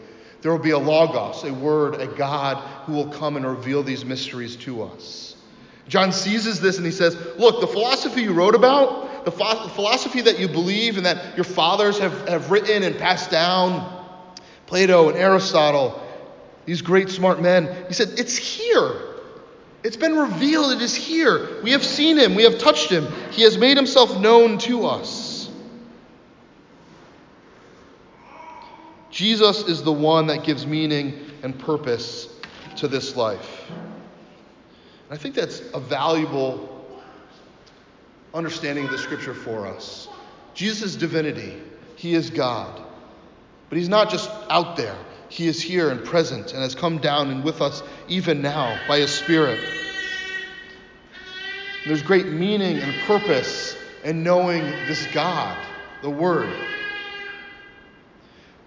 there 0.44 0.52
will 0.52 0.60
be 0.60 0.70
a 0.70 0.78
Logos, 0.78 1.44
a 1.46 1.52
word, 1.52 1.96
a 1.96 2.06
God 2.06 2.58
who 2.86 2.94
will 2.94 3.08
come 3.08 3.38
and 3.38 3.44
reveal 3.44 3.82
these 3.82 4.06
mysteries 4.06 4.56
to 4.58 4.84
us. 4.84 5.36
John 5.88 6.12
seizes 6.12 6.62
this 6.62 6.78
and 6.78 6.86
he 6.86 6.92
says, 6.92 7.18
Look, 7.40 7.60
the 7.60 7.66
philosophy 7.66 8.22
you 8.22 8.34
wrote 8.34 8.54
about, 8.54 9.26
the 9.26 9.32
philosophy 9.32 10.22
that 10.22 10.38
you 10.38 10.48
believe 10.48 10.98
and 10.98 11.08
that 11.08 11.36
your 11.36 11.44
fathers 11.44 11.98
have, 11.98 12.28
have 12.28 12.52
written 12.52 12.84
and 12.84 13.00
passed 13.00 13.32
down, 13.32 14.06
Plato 14.68 15.10
and 15.10 15.18
Aristotle, 15.18 16.08
these 16.68 16.84
great 16.84 17.10
smart 17.10 17.42
men, 17.42 17.84
he 17.88 17.96
said, 17.96 18.10
It's 18.20 18.38
here. 18.38 19.11
It's 19.84 19.98
been 19.98 20.16
revealed. 20.16 20.74
It 20.74 20.82
is 20.82 20.96
here. 20.96 21.62
We 21.64 21.72
have 21.72 21.84
seen 21.84 22.18
him. 22.18 22.36
We 22.36 22.44
have 22.44 22.60
touched 22.60 22.90
him. 22.90 23.08
He 23.32 23.42
has 23.44 23.58
made 23.58 23.78
himself 23.78 24.20
known 24.20 24.58
to 24.60 24.86
us. 24.86 25.50
Jesus 29.10 29.64
is 29.68 29.84
the 29.84 29.92
one 29.92 30.28
that 30.28 30.44
gives 30.44 30.66
meaning 30.66 31.20
and 31.44 31.58
purpose 31.58 32.30
to 32.78 32.88
this 32.88 33.16
life. 33.16 33.70
And 33.70 33.80
I 35.12 35.18
think 35.18 35.36
that's 35.36 35.62
a 35.74 35.80
valuable 35.80 36.70
understanding 38.34 38.86
of 38.86 38.92
the 38.92 38.98
scripture 38.98 39.34
for 39.34 39.68
us. 39.68 40.08
Jesus' 40.54 40.96
divinity, 40.96 41.62
he 41.96 42.14
is 42.14 42.30
God. 42.30 42.82
But 43.70 43.78
he's 43.78 43.90
not 43.90 44.10
just 44.10 44.30
out 44.50 44.78
there, 44.78 44.98
he 45.32 45.48
is 45.48 45.62
here 45.62 45.90
and 45.90 46.04
present 46.04 46.52
and 46.52 46.62
has 46.62 46.76
come 46.76 46.98
down 46.98 47.32
and 47.32 47.42
with 47.42 47.62
us 47.62 47.82
even 48.10 48.42
now 48.42 48.78
by 48.86 49.00
his 49.00 49.10
Spirit. 49.10 49.60
And 51.84 51.90
there's 51.90 52.02
great 52.02 52.28
meaning 52.28 52.80
and 52.80 52.94
purpose 53.04 53.78
in 54.04 54.24
knowing 54.24 54.62
this 54.88 55.08
God, 55.14 55.58
the 56.02 56.10
Word. 56.10 56.54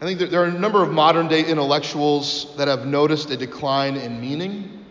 I 0.00 0.06
think 0.06 0.18
there 0.18 0.40
are 0.40 0.46
a 0.46 0.58
number 0.58 0.82
of 0.82 0.90
modern 0.90 1.28
day 1.28 1.44
intellectuals 1.44 2.56
that 2.56 2.66
have 2.66 2.86
noticed 2.86 3.30
a 3.30 3.36
decline 3.36 3.96
in 3.96 4.18
meaning, 4.18 4.86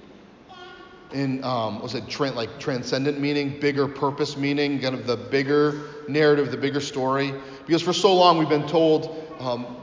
in 1.12 1.44
um, 1.44 1.82
was 1.82 1.96
it 1.96 2.08
tra- 2.08 2.32
like 2.32 2.60
transcendent 2.60 3.20
meaning, 3.20 3.60
bigger 3.60 3.88
purpose 3.88 4.38
meaning, 4.38 4.80
kind 4.80 4.94
of 4.94 5.08
the 5.08 5.18
bigger 5.18 5.82
narrative, 6.08 6.52
the 6.52 6.58
bigger 6.58 6.82
story. 6.82 7.34
Because 7.66 7.82
for 7.82 7.94
so 7.94 8.14
long 8.14 8.38
we've 8.38 8.48
been 8.48 8.68
told 8.68 9.36
um, 9.40 9.78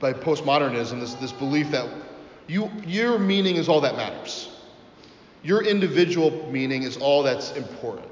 by 0.00 0.12
postmodernism 0.12 1.00
this, 1.00 1.14
this 1.14 1.32
belief 1.32 1.70
that 1.70 1.88
you, 2.46 2.70
your 2.86 3.18
meaning 3.18 3.56
is 3.56 3.68
all 3.68 3.80
that 3.80 3.96
matters. 3.96 4.48
Your 5.42 5.62
individual 5.62 6.48
meaning 6.50 6.82
is 6.82 6.96
all 6.96 7.22
that's 7.22 7.52
important. 7.52 8.08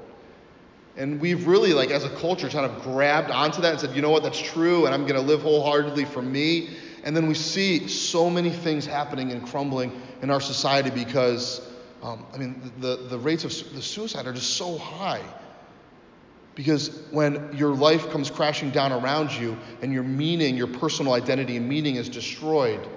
And 0.97 1.19
we've 1.19 1.45
really, 1.47 1.73
like, 1.73 1.91
as 1.91 2.05
a 2.05 2.09
culture, 2.17 2.49
kind 2.49 2.65
of 2.65 2.81
grabbed 2.81 3.29
onto 3.29 3.61
that 3.61 3.71
and 3.71 3.79
said, 3.79 3.95
you 3.95 4.01
know 4.01 4.09
what, 4.09 4.23
that's 4.23 4.39
true, 4.39 4.85
and 4.85 4.93
I'm 4.93 5.01
going 5.01 5.15
to 5.15 5.27
live 5.27 5.41
wholeheartedly 5.41 6.05
for 6.05 6.21
me. 6.21 6.69
And 7.03 7.15
then 7.15 7.27
we 7.27 7.33
see 7.33 7.87
so 7.87 8.29
many 8.29 8.49
things 8.49 8.85
happening 8.85 9.31
and 9.31 9.45
crumbling 9.45 10.01
in 10.21 10.29
our 10.29 10.39
society 10.39 10.89
because, 10.89 11.61
um, 12.01 12.25
I 12.33 12.37
mean, 12.37 12.71
the, 12.79 12.95
the 13.09 13.19
rates 13.19 13.43
of 13.43 13.51
the 13.75 13.81
suicide 13.81 14.25
are 14.25 14.33
just 14.33 14.55
so 14.55 14.77
high. 14.77 15.21
Because 16.55 17.01
when 17.11 17.55
your 17.55 17.75
life 17.75 18.09
comes 18.09 18.31
crashing 18.31 18.71
down 18.71 18.93
around 18.93 19.31
you 19.33 19.57
and 19.81 19.91
your 19.91 20.03
meaning, 20.03 20.55
your 20.55 20.67
personal 20.67 21.13
identity 21.13 21.57
and 21.57 21.67
meaning 21.67 21.97
is 21.97 22.07
destroyed, 22.07 22.87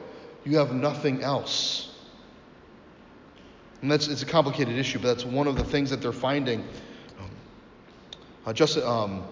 you 0.45 0.57
have 0.57 0.73
nothing 0.73 1.23
else. 1.23 1.97
And 3.83 3.91
that's 3.91 4.09
it's 4.09 4.23
a 4.23 4.27
complicated 4.27 4.79
issue, 4.79 4.99
but 5.01 5.09
that's 5.09 5.25
one 5.25 5.47
of 5.47 5.57
the 5.57 5.65
things 5.65 5.91
that 5.91 6.01
they're 6.01 6.13
finding 6.13 6.65
uh, 8.49 8.53
just, 8.55 8.79
um, 8.79 9.25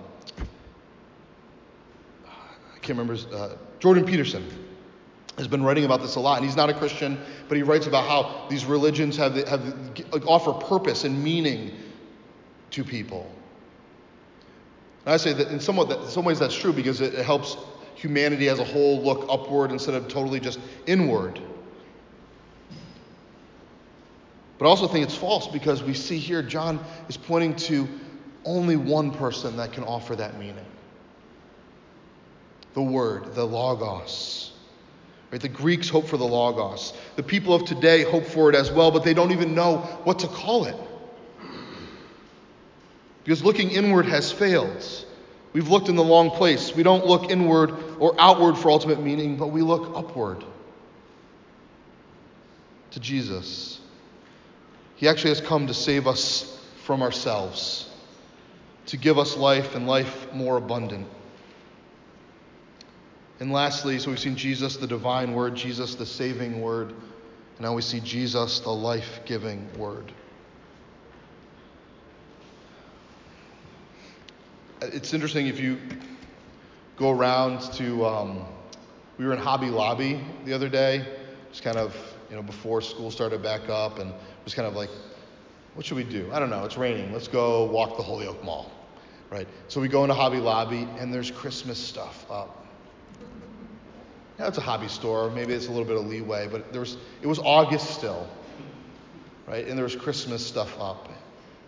I 2.28 2.78
can't 2.82 2.98
remember, 2.98 3.16
uh, 3.34 3.56
Jordan 3.78 4.04
Peterson 4.04 4.46
has 5.38 5.48
been 5.48 5.62
writing 5.62 5.86
about 5.86 6.02
this 6.02 6.16
a 6.16 6.20
lot, 6.20 6.36
and 6.36 6.44
he's 6.44 6.54
not 6.54 6.68
a 6.68 6.74
Christian, 6.74 7.18
but 7.48 7.56
he 7.56 7.62
writes 7.62 7.86
about 7.86 8.06
how 8.06 8.46
these 8.50 8.66
religions 8.66 9.16
have, 9.16 9.34
have 9.48 9.74
offer 10.26 10.52
purpose 10.52 11.04
and 11.04 11.24
meaning 11.24 11.72
to 12.72 12.84
people. 12.84 13.34
And 15.06 15.14
I 15.14 15.16
say 15.16 15.32
that 15.32 15.48
in, 15.48 15.60
somewhat 15.60 15.88
that, 15.88 16.00
in 16.00 16.08
some 16.08 16.24
ways 16.24 16.40
that's 16.40 16.54
true 16.54 16.72
because 16.72 17.00
it, 17.00 17.14
it 17.14 17.24
helps 17.24 17.56
humanity 17.94 18.48
as 18.48 18.58
a 18.58 18.64
whole 18.64 19.00
look 19.02 19.24
upward 19.30 19.70
instead 19.70 19.94
of 19.94 20.08
totally 20.08 20.40
just 20.40 20.58
inward. 20.86 21.40
But 24.58 24.66
I 24.66 24.68
also 24.68 24.88
think 24.88 25.04
it's 25.04 25.16
false 25.16 25.46
because 25.46 25.82
we 25.82 25.94
see 25.94 26.18
here 26.18 26.42
John 26.42 26.84
is 27.08 27.16
pointing 27.16 27.54
to 27.56 27.88
only 28.44 28.76
one 28.76 29.12
person 29.12 29.56
that 29.58 29.72
can 29.72 29.84
offer 29.84 30.16
that 30.16 30.38
meaning 30.38 30.64
the 32.74 32.82
Word, 32.82 33.34
the 33.34 33.44
Logos. 33.44 34.52
Right? 35.32 35.40
The 35.40 35.48
Greeks 35.48 35.88
hope 35.88 36.06
for 36.06 36.18
the 36.18 36.26
Logos. 36.26 36.92
The 37.16 37.22
people 37.22 37.54
of 37.54 37.64
today 37.64 38.02
hope 38.02 38.24
for 38.24 38.50
it 38.50 38.54
as 38.54 38.70
well, 38.70 38.90
but 38.90 39.02
they 39.02 39.14
don't 39.14 39.32
even 39.32 39.54
know 39.54 39.78
what 40.04 40.18
to 40.18 40.28
call 40.28 40.66
it. 40.66 40.76
Because 43.26 43.42
looking 43.42 43.72
inward 43.72 44.06
has 44.06 44.30
failed. 44.30 45.04
We've 45.52 45.66
looked 45.66 45.88
in 45.88 45.96
the 45.96 46.04
wrong 46.04 46.30
place. 46.30 46.72
We 46.76 46.84
don't 46.84 47.04
look 47.06 47.28
inward 47.28 47.72
or 47.98 48.14
outward 48.20 48.56
for 48.56 48.70
ultimate 48.70 49.02
meaning, 49.02 49.36
but 49.36 49.48
we 49.48 49.62
look 49.62 49.96
upward 49.96 50.44
to 52.92 53.00
Jesus. 53.00 53.80
He 54.94 55.08
actually 55.08 55.30
has 55.30 55.40
come 55.40 55.66
to 55.66 55.74
save 55.74 56.06
us 56.06 56.56
from 56.84 57.02
ourselves 57.02 57.90
to 58.86 58.96
give 58.96 59.18
us 59.18 59.36
life 59.36 59.74
and 59.74 59.88
life 59.88 60.32
more 60.32 60.56
abundant. 60.56 61.08
And 63.40 63.50
lastly, 63.50 63.98
so 63.98 64.10
we've 64.10 64.20
seen 64.20 64.36
Jesus, 64.36 64.76
the 64.76 64.86
divine 64.86 65.32
word, 65.32 65.56
Jesus, 65.56 65.96
the 65.96 66.06
saving 66.06 66.60
word, 66.60 66.90
and 66.90 67.60
now 67.62 67.74
we 67.74 67.82
see 67.82 67.98
Jesus, 67.98 68.60
the 68.60 68.70
life 68.70 69.18
giving 69.24 69.68
word. 69.76 70.12
It's 74.82 75.14
interesting 75.14 75.46
if 75.46 75.58
you 75.58 75.78
go 76.96 77.10
around 77.10 77.60
to, 77.74 78.06
um, 78.06 78.44
we 79.18 79.24
were 79.26 79.32
in 79.32 79.38
Hobby 79.38 79.70
Lobby 79.70 80.20
the 80.44 80.52
other 80.52 80.68
day, 80.68 81.06
just 81.50 81.62
kind 81.62 81.76
of, 81.76 81.96
you 82.30 82.36
know, 82.36 82.42
before 82.42 82.80
school 82.80 83.10
started 83.10 83.42
back 83.42 83.68
up, 83.68 83.98
and 83.98 84.10
it 84.10 84.44
was 84.44 84.54
kind 84.54 84.68
of 84.68 84.74
like, 84.74 84.90
what 85.74 85.84
should 85.84 85.96
we 85.96 86.04
do? 86.04 86.30
I 86.32 86.38
don't 86.38 86.50
know. 86.50 86.64
It's 86.64 86.76
raining. 86.76 87.12
Let's 87.12 87.28
go 87.28 87.64
walk 87.64 87.96
the 87.96 88.02
Holyoke 88.02 88.42
Mall 88.42 88.70
right? 89.30 89.48
So 89.68 89.80
we 89.80 89.88
go 89.88 90.04
into 90.04 90.14
Hobby 90.14 90.38
Lobby 90.38 90.88
and 90.98 91.12
there's 91.12 91.30
Christmas 91.30 91.78
stuff 91.78 92.24
up. 92.30 92.64
Yeah, 94.38 94.48
it's 94.48 94.58
a 94.58 94.62
hobby 94.62 94.88
store. 94.88 95.30
Maybe 95.30 95.54
it's 95.54 95.66
a 95.66 95.70
little 95.70 95.86
bit 95.86 95.96
of 95.96 96.06
leeway, 96.06 96.46
but 96.46 96.70
there 96.70 96.80
was, 96.80 96.98
it 97.22 97.26
was 97.26 97.38
August 97.38 97.90
still, 97.90 98.28
right? 99.46 99.66
And 99.66 99.78
there 99.78 99.84
was 99.84 99.96
Christmas 99.96 100.46
stuff 100.46 100.78
up. 100.78 101.08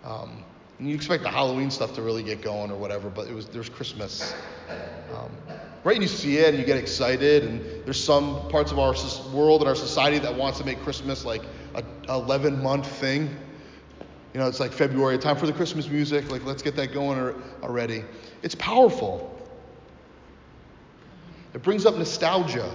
Um, 0.05 0.45
you 0.81 0.95
expect 0.95 1.25
the 1.25 1.31
Halloween 1.31 1.71
stuff 1.71 1.95
to 1.95 2.03
really 2.03 2.23
get 2.23 2.41
going 2.41 2.71
or 2.71 2.77
whatever, 2.77 3.11
but 3.11 3.27
it 3.27 3.35
was 3.35 3.49
there's 3.49 3.69
Christmas, 3.69 4.35
um, 5.15 5.31
right? 5.83 5.95
And 5.97 6.03
you 6.03 6.09
see 6.09 6.39
it 6.39 6.51
and 6.51 6.59
you 6.59 6.65
get 6.65 6.77
excited. 6.77 7.45
And 7.45 7.85
there's 7.85 8.03
some 8.03 8.49
parts 8.49 8.71
of 8.71 8.79
our 8.79 8.95
world 9.33 9.61
and 9.61 9.69
our 9.69 9.75
society 9.75 10.19
that 10.21 10.35
wants 10.35 10.59
to 10.59 10.65
make 10.65 10.81
Christmas 10.81 11.25
like 11.25 11.43
a 11.75 11.83
11 12.09 12.63
month 12.63 12.87
thing. 12.87 13.37
You 14.35 14.41
know, 14.41 14.47
it's 14.47 14.61
like 14.61 14.73
February, 14.73 15.19
time 15.19 15.37
for 15.37 15.47
the 15.47 15.53
Christmas 15.53 15.89
music. 15.89 16.31
Like, 16.31 16.45
let's 16.45 16.63
get 16.63 16.77
that 16.77 16.93
going 16.93 17.19
already. 17.63 18.05
It's 18.43 18.55
powerful. 18.55 19.35
It 21.55 21.63
brings 21.63 21.87
up 21.87 21.97
nostalgia 21.97 22.73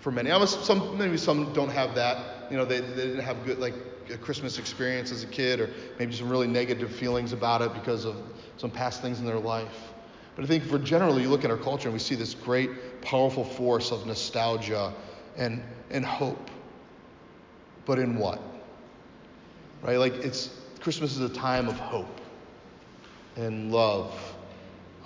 for 0.00 0.10
many. 0.10 0.30
I'm 0.30 0.46
some, 0.46 0.96
maybe 0.96 1.18
some 1.18 1.52
don't 1.52 1.70
have 1.70 1.94
that. 1.96 2.50
You 2.50 2.56
know, 2.56 2.64
they, 2.64 2.80
they 2.80 3.08
didn't 3.08 3.20
have 3.20 3.44
good, 3.44 3.58
like, 3.58 3.74
a 4.10 4.16
Christmas 4.16 4.58
experience 4.58 5.12
as 5.12 5.22
a 5.22 5.26
kid, 5.26 5.60
or 5.60 5.70
maybe 5.98 6.14
some 6.14 6.28
really 6.28 6.46
negative 6.46 6.90
feelings 6.90 7.32
about 7.32 7.62
it 7.62 7.72
because 7.74 8.04
of 8.04 8.16
some 8.56 8.70
past 8.70 9.02
things 9.02 9.20
in 9.20 9.26
their 9.26 9.38
life. 9.38 9.92
But 10.36 10.44
I 10.44 10.48
think 10.48 10.64
for 10.64 10.78
generally, 10.78 11.22
you 11.22 11.28
look 11.28 11.44
at 11.44 11.50
our 11.50 11.56
culture 11.58 11.88
and 11.88 11.92
we 11.92 11.98
see 11.98 12.14
this 12.14 12.34
great, 12.34 13.02
powerful 13.02 13.44
force 13.44 13.92
of 13.92 14.06
nostalgia 14.06 14.92
and, 15.36 15.62
and 15.90 16.04
hope. 16.04 16.50
But 17.84 17.98
in 17.98 18.16
what? 18.16 18.40
right? 19.82 19.98
Like 19.98 20.14
it's 20.14 20.50
Christmas 20.80 21.12
is 21.12 21.20
a 21.20 21.28
time 21.28 21.68
of 21.68 21.78
hope 21.78 22.20
and 23.36 23.72
love, 23.72 24.14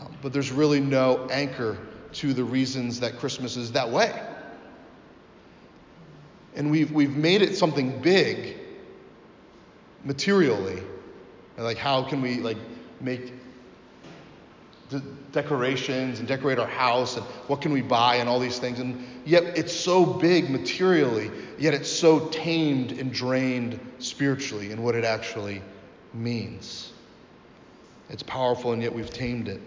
um, 0.01 0.17
but 0.23 0.33
there's 0.33 0.53
really 0.53 0.81
no 0.81 1.27
anchor 1.31 1.79
to 2.13 2.33
the 2.33 2.45
reasons 2.45 3.01
that 3.01 3.19
Christmas 3.19 3.57
is 3.57 3.73
that 3.73 3.91
way. 3.91 4.23
And 6.55 6.71
we've 6.71 6.93
we've 6.93 7.17
made 7.17 7.43
it 7.43 7.57
something 7.57 8.01
big 8.01 8.57
materially. 10.07 10.83
Like 11.59 11.77
how 11.77 12.03
can 12.03 12.23
we 12.23 12.39
like 12.39 12.59
make 13.01 13.33
de- 14.89 15.03
decorations 15.33 16.19
and 16.19 16.29
decorate 16.29 16.59
our 16.59 16.67
house 16.67 17.17
and 17.17 17.25
what 17.49 17.61
can 17.61 17.73
we 17.73 17.83
buy 17.83 18.17
and 18.17 18.29
all 18.29 18.41
these 18.41 18.59
things. 18.59 18.79
And 18.79 19.05
yet 19.25 19.43
it's 19.59 19.73
so 19.73 20.05
big 20.05 20.49
materially, 20.51 21.31
yet 21.59 21.75
it's 21.75 21.91
so 21.91 22.29
tamed 22.29 22.93
and 22.93 23.13
drained 23.13 23.79
spiritually 23.99 24.71
in 24.71 24.83
what 24.83 24.95
it 24.95 25.05
actually 25.05 25.63
means. 26.15 26.93
It's 28.09 28.23
powerful, 28.23 28.73
and 28.73 28.83
yet 28.83 28.95
we've 28.95 29.11
tamed 29.11 29.49
it. 29.49 29.61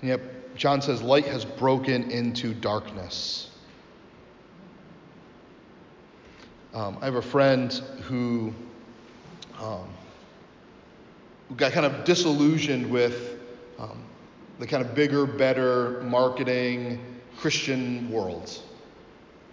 And 0.00 0.08
yet, 0.10 0.56
John 0.56 0.82
says, 0.82 1.00
light 1.00 1.26
has 1.26 1.44
broken 1.44 2.10
into 2.10 2.52
darkness. 2.52 3.48
Um, 6.74 6.98
I 7.00 7.04
have 7.04 7.14
a 7.14 7.22
friend 7.22 7.72
who, 8.02 8.52
um, 9.60 9.88
who 11.48 11.54
got 11.54 11.70
kind 11.70 11.86
of 11.86 12.04
disillusioned 12.04 12.90
with 12.90 13.38
um, 13.78 14.02
the 14.58 14.66
kind 14.66 14.84
of 14.84 14.92
bigger, 14.92 15.24
better 15.24 16.00
marketing 16.02 16.98
Christian 17.36 18.10
world. 18.10 18.60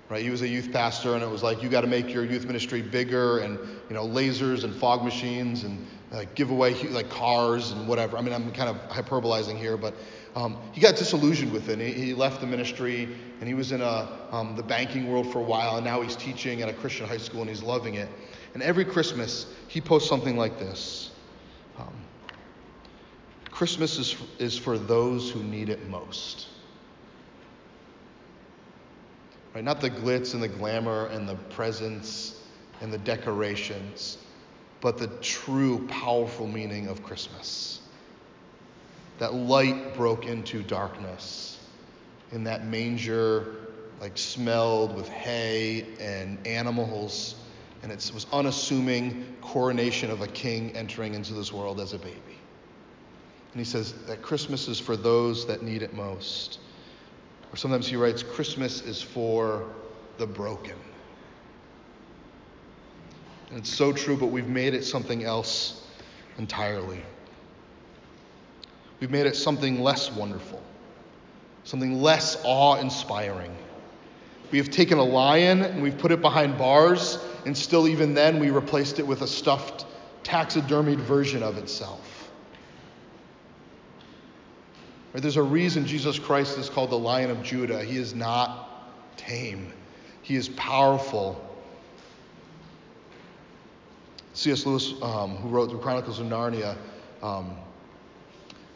Right? 0.10 0.24
He 0.24 0.32
was 0.32 0.42
a 0.42 0.48
youth 0.48 0.74
pastor, 0.74 1.14
and 1.14 1.22
it 1.22 1.30
was 1.30 1.44
like 1.44 1.62
you 1.62 1.70
got 1.70 1.82
to 1.82 1.88
make 1.88 2.12
your 2.12 2.26
youth 2.26 2.46
ministry 2.46 2.82
bigger, 2.82 3.38
and 3.38 3.60
you 3.88 3.96
know 3.96 4.06
lasers 4.06 4.64
and 4.64 4.76
fog 4.76 5.04
machines, 5.04 5.64
and 5.64 5.86
like 6.12 6.34
give 6.34 6.50
away 6.50 6.74
like 6.90 7.10
cars 7.10 7.72
and 7.72 7.88
whatever. 7.88 8.18
I 8.18 8.22
mean, 8.22 8.34
I'm 8.34 8.52
kind 8.52 8.68
of 8.68 8.78
hyperbolizing 8.90 9.58
here, 9.58 9.78
but 9.78 9.94
um, 10.36 10.58
he 10.72 10.80
got 10.80 10.96
disillusioned 10.96 11.52
with 11.52 11.70
it. 11.70 11.80
He, 11.80 11.92
he, 11.92 12.14
left 12.14 12.40
the 12.40 12.48
ministry, 12.48 13.04
and 13.40 13.48
he 13.48 13.54
was 13.54 13.72
in 13.72 13.82
a, 13.82 14.08
um, 14.32 14.56
the 14.56 14.64
banking 14.64 15.12
world 15.12 15.32
for 15.32 15.40
a 15.40 15.44
while, 15.44 15.76
and 15.76 15.86
now 15.86 16.02
he's 16.02 16.16
teaching 16.16 16.62
at 16.62 16.70
a 16.70 16.74
Christian 16.74 17.08
high 17.08 17.18
school, 17.18 17.42
and 17.42 17.50
he's 17.50 17.64
loving 17.64 17.96
it. 17.96 18.08
And 18.54 18.64
every 18.64 18.86
Christmas, 18.86 19.48
he 19.68 19.82
posts 19.82 20.08
something 20.08 20.38
like 20.38 20.58
this. 20.58 21.12
Um, 21.78 21.94
Christmas 23.50 23.98
is, 23.98 24.16
is 24.40 24.58
for 24.58 24.78
those 24.78 25.30
who 25.30 25.44
need 25.44 25.70
it 25.70 25.90
most. 25.90 26.48
Right? 29.54 29.64
Not 29.64 29.82
the 29.82 29.90
glitz 29.90 30.34
and 30.34 30.42
the 30.42 30.48
glamour 30.48 31.08
and 31.08 31.28
the 31.28 31.36
presents 31.36 32.42
and 32.80 32.92
the 32.92 32.98
decorations, 32.98 34.18
but 34.80 34.98
the 34.98 35.08
true 35.22 35.86
powerful 35.88 36.48
meaning 36.48 36.88
of 36.88 37.04
Christmas. 37.04 37.81
That 39.22 39.36
light 39.36 39.94
broke 39.94 40.26
into 40.26 40.64
darkness 40.64 41.60
in 42.32 42.44
that 42.46 42.66
manger, 42.66 43.68
like 44.00 44.18
smelled 44.18 44.96
with 44.96 45.08
hay 45.10 45.86
and 46.00 46.40
animals, 46.48 47.36
and 47.84 47.92
it 47.92 48.10
was 48.16 48.26
unassuming 48.34 49.38
coronation 49.40 50.10
of 50.10 50.22
a 50.22 50.28
king 50.28 50.76
entering 50.76 51.14
into 51.14 51.36
this 51.36 51.54
world 51.54 51.80
as 51.80 51.94
a 51.94 52.00
baby. 52.00 52.40
And 53.52 53.60
he 53.60 53.64
says 53.64 53.94
that 54.08 54.24
Christmas 54.24 54.68
is 54.68 54.80
for 54.80 54.98
those 54.98 55.46
that 55.46 55.62
need 55.62 55.84
it 55.84 55.94
most. 55.94 56.58
Or 57.54 57.58
sometimes 57.58 57.86
he 57.86 57.98
writes, 57.98 58.24
Christmas 58.24 58.82
is 58.82 59.04
for 59.04 59.68
the 60.18 60.26
broken. 60.26 60.78
And 63.52 63.60
it's 63.60 63.70
so 63.72 63.94
true, 63.94 64.18
but 64.18 64.32
we've 64.32 64.50
made 64.50 64.74
it 64.74 64.84
something 64.84 65.24
else 65.24 65.86
entirely. 66.40 67.04
We've 69.02 69.12
made 69.12 69.26
it 69.26 69.36
something 69.36 69.82
less 69.82 70.12
wonderful, 70.12 70.62
something 71.64 72.02
less 72.02 72.40
awe 72.46 72.76
inspiring. 72.76 73.52
We 74.52 74.60
have 74.60 74.70
taken 74.70 75.00
a 75.00 75.04
lion 75.04 75.64
and 75.64 75.82
we've 75.82 75.98
put 75.98 76.12
it 76.12 76.22
behind 76.22 76.58
bars, 76.58 77.18
and 77.46 77.58
still, 77.58 77.88
even 77.88 78.14
then, 78.14 78.40
we 78.40 78.52
replaced 78.52 79.00
it 79.00 79.08
with 79.08 79.24
a 79.24 79.28
stuffed, 79.28 79.88
taxidermied 80.24 81.00
version 81.00 81.42
of 81.42 81.58
itself. 81.58 82.32
Right? 85.14 85.24
There's 85.24 85.38
a 85.38 85.44
reason 85.44 85.88
Jesus 85.88 86.20
Christ 86.20 86.60
is 86.60 86.70
called 86.70 86.92
the 86.92 87.00
Lion 87.00 87.32
of 87.32 87.42
Judah. 87.42 87.84
He 87.84 87.98
is 87.98 88.14
not 88.14 89.18
tame, 89.18 89.74
he 90.22 90.36
is 90.36 90.48
powerful. 90.50 91.48
C.S. 94.34 94.66
Lewis, 94.66 94.94
um, 95.02 95.36
who 95.38 95.50
wrote 95.50 95.72
the 95.72 95.78
Chronicles 95.78 96.20
of 96.20 96.28
Narnia, 96.28 96.78
um, 97.22 97.58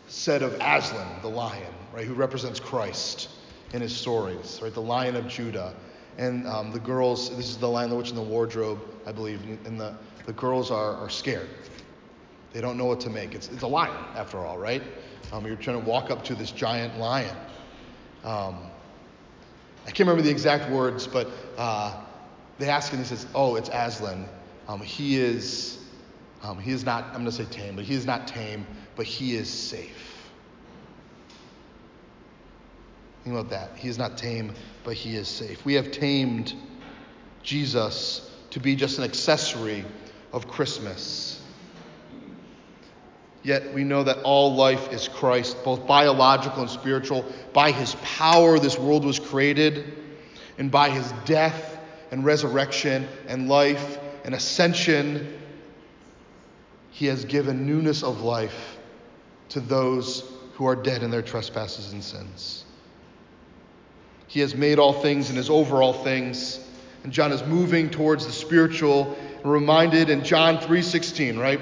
said 0.08 0.42
of 0.42 0.54
Aslan, 0.62 1.22
the 1.22 1.30
lion, 1.30 1.74
right, 1.94 2.06
who 2.06 2.14
represents 2.14 2.60
Christ 2.60 3.30
in 3.74 3.82
his 3.82 3.96
stories, 3.96 4.60
right, 4.62 4.74
the 4.74 4.82
Lion 4.82 5.16
of 5.16 5.28
Judah. 5.28 5.74
And 6.18 6.48
um, 6.48 6.72
the 6.72 6.80
girls, 6.80 7.36
this 7.36 7.50
is 7.50 7.58
the 7.58 7.68
Lion, 7.68 7.90
the 7.90 7.96
Witch, 7.96 8.10
and 8.10 8.18
the 8.18 8.24
Wardrobe, 8.24 8.80
I 9.06 9.12
believe, 9.12 9.42
and 9.66 9.80
the, 9.80 9.94
the 10.26 10.34
girls 10.34 10.72
are, 10.72 10.96
are 10.96 11.10
scared. 11.10 11.50
They 12.54 12.62
don't 12.62 12.78
know 12.78 12.86
what 12.86 13.02
to 13.02 13.10
make. 13.10 13.36
It's, 13.36 13.50
it's 13.50 13.64
a 13.64 13.68
lion, 13.68 13.94
after 14.16 14.38
all, 14.40 14.58
right? 14.58 14.82
Um, 15.34 15.46
you're 15.46 15.58
trying 15.58 15.82
to 15.82 15.86
walk 15.86 16.10
up 16.10 16.24
to 16.26 16.36
this 16.36 16.52
giant 16.52 16.98
lion. 16.98 17.36
Um, 18.24 18.60
I 19.84 19.88
can't 19.88 20.00
remember 20.00 20.22
the 20.22 20.30
exact 20.30 20.72
words, 20.72 21.06
but 21.06 21.28
uh, 21.58 22.02
they 22.58 22.70
ask 22.70 22.92
him, 22.94 23.00
he 23.00 23.06
says, 23.06 23.28
Oh, 23.36 23.56
it's 23.56 23.70
Aslan. 23.74 24.28
Um, 24.68 24.80
he 24.80 25.18
is, 25.18 25.85
um, 26.44 26.60
he 26.60 26.72
is 26.72 26.86
not, 26.86 27.06
I'm 27.06 27.14
going 27.14 27.26
to 27.26 27.32
say 27.32 27.46
tame, 27.46 27.76
but 27.76 27.86
he 27.86 27.96
is 27.96 28.06
not 28.06 28.28
tame, 28.28 28.66
but 28.96 29.06
he 29.06 29.36
is 29.36 29.50
safe. 29.50 30.16
Think 33.24 33.36
about 33.36 33.50
that. 33.50 33.78
He 33.78 33.88
is 33.88 33.98
not 33.98 34.18
tame, 34.18 34.54
but 34.84 34.94
he 34.94 35.16
is 35.16 35.28
safe. 35.28 35.66
We 35.66 35.74
have 35.74 35.92
tamed 35.92 36.54
Jesus 37.42 38.30
to 38.52 38.60
be 38.60 38.76
just 38.76 39.00
an 39.00 39.04
accessory 39.04 39.84
of 40.32 40.48
Christmas. 40.48 41.42
Yet 43.42 43.74
we 43.74 43.84
know 43.84 44.04
that 44.04 44.24
all 44.24 44.56
life 44.56 44.92
is 44.92 45.08
Christ, 45.08 45.64
both 45.64 45.86
biological 45.88 46.62
and 46.62 46.70
spiritual. 46.70 47.26
By 47.54 47.72
his 47.72 47.96
power, 48.04 48.60
this 48.60 48.78
world 48.78 49.06
was 49.06 49.20
created, 49.20 49.94
and 50.58 50.72
by 50.72 50.90
his 50.90 51.12
death 51.26 51.80
and 52.12 52.26
resurrection 52.26 53.08
and 53.28 53.48
life 53.48 54.00
and 54.24 54.34
ascension, 54.34 55.40
he 56.96 57.08
has 57.08 57.26
given 57.26 57.68
newness 57.68 58.04
of 58.04 58.22
life 58.22 58.78
to 59.50 59.60
those 59.60 60.24
who 60.54 60.66
are 60.66 60.78
dead 60.78 61.04
in 61.04 61.12
their 61.12 61.22
trespasses 61.22 61.92
and 61.92 62.02
sins. 62.02 62.64
He 64.28 64.40
has 64.40 64.56
made 64.56 64.80
all 64.80 64.94
things 64.94 65.30
and 65.30 65.38
is 65.38 65.50
over 65.50 65.84
all 65.84 65.92
things. 65.92 66.58
And 67.04 67.12
John 67.12 67.34
is 67.34 67.44
moving 67.44 67.90
towards 67.90 68.26
the 68.26 68.32
spiritual, 68.32 69.18
reminded 69.44 70.10
in 70.10 70.24
John 70.24 70.58
3:16, 70.58 71.38
right? 71.38 71.60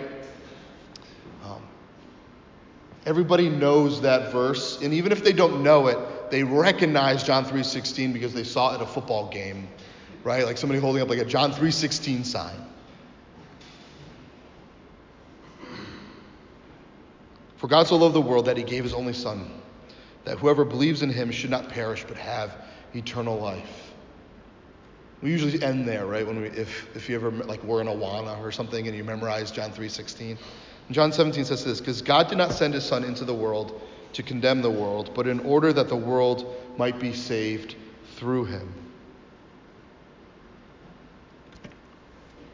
Um, 1.44 1.64
everybody 3.08 3.50
knows 3.50 4.02
that 4.02 4.32
verse, 4.32 4.84
and 4.84 4.94
even 4.94 5.12
if 5.12 5.24
they 5.24 5.34
don't 5.34 5.64
know 5.64 5.88
it, 5.88 5.98
they 6.30 6.44
recognize 6.44 7.24
John 7.24 7.44
3:16 7.44 8.14
because 8.14 8.36
they 8.36 8.44
saw 8.44 8.72
it 8.72 8.76
at 8.76 8.82
a 8.82 8.86
football 8.86 9.30
game, 9.30 9.68
right? 10.24 10.46
Like 10.46 10.60
somebody 10.60 10.80
holding 10.80 11.02
up 11.02 11.10
like 11.10 11.18
a 11.18 11.26
John 11.26 11.52
3:16 11.52 12.24
sign. 12.24 12.70
For 17.64 17.70
God 17.70 17.88
so 17.88 17.96
loved 17.96 18.14
the 18.14 18.20
world 18.20 18.48
that 18.48 18.58
he 18.58 18.64
gave 18.64 18.84
his 18.84 18.94
only 18.94 19.14
son, 19.14 19.50
that 20.26 20.38
whoever 20.38 20.66
believes 20.66 21.02
in 21.02 21.10
him 21.10 21.32
should 21.32 21.50
not 21.50 21.70
perish 21.70 22.04
but 22.06 22.18
have 22.18 22.54
eternal 22.94 23.40
life. 23.40 23.94
We 25.22 25.32
usually 25.32 25.64
end 25.64 25.88
there, 25.88 26.06
right? 26.06 26.28
When 26.28 26.42
we 26.42 26.50
if 26.50 26.94
if 26.94 27.08
you 27.08 27.16
ever 27.16 27.32
like 27.32 27.64
were 27.64 27.80
in 27.80 27.88
Awana 27.88 28.38
or 28.42 28.52
something 28.52 28.86
and 28.86 28.98
you 28.98 29.06
memorize 29.06 29.50
John 29.50 29.72
3:16. 29.72 30.38
John 30.92 31.14
17 31.14 31.46
says 31.46 31.64
this 31.64 31.80
because 31.80 32.02
God 32.02 32.28
did 32.28 32.38
not 32.38 32.52
send 32.52 32.74
his 32.74 32.84
Son 32.84 33.06
into 33.06 33.24
the 33.24 33.34
world 33.34 33.82
to 34.12 34.24
condemn 34.24 34.62
the 34.62 34.70
world, 34.70 35.12
but 35.16 35.26
in 35.26 35.40
order 35.40 35.72
that 35.72 35.88
the 35.88 35.96
world 35.96 36.54
might 36.78 37.00
be 37.00 37.14
saved 37.14 37.78
through 38.18 38.44
him. 38.44 38.74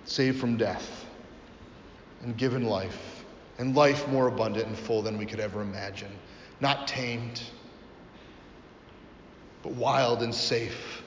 Saved 0.05 0.39
from 0.39 0.55
death 0.55 1.03
and 2.21 2.37
given 2.37 2.65
life, 2.65 3.18
and 3.59 3.75
life 3.75 4.07
more 4.07 4.27
abundant 4.27 4.65
and 4.65 4.77
full 4.77 5.01
than 5.03 5.17
we 5.17 5.25
could 5.25 5.39
ever 5.39 5.61
imagine. 5.61 6.11
Not 6.61 6.87
tamed, 6.87 7.43
but 9.61 9.73
wild 9.73 10.23
and 10.23 10.33
safe. 10.33 11.03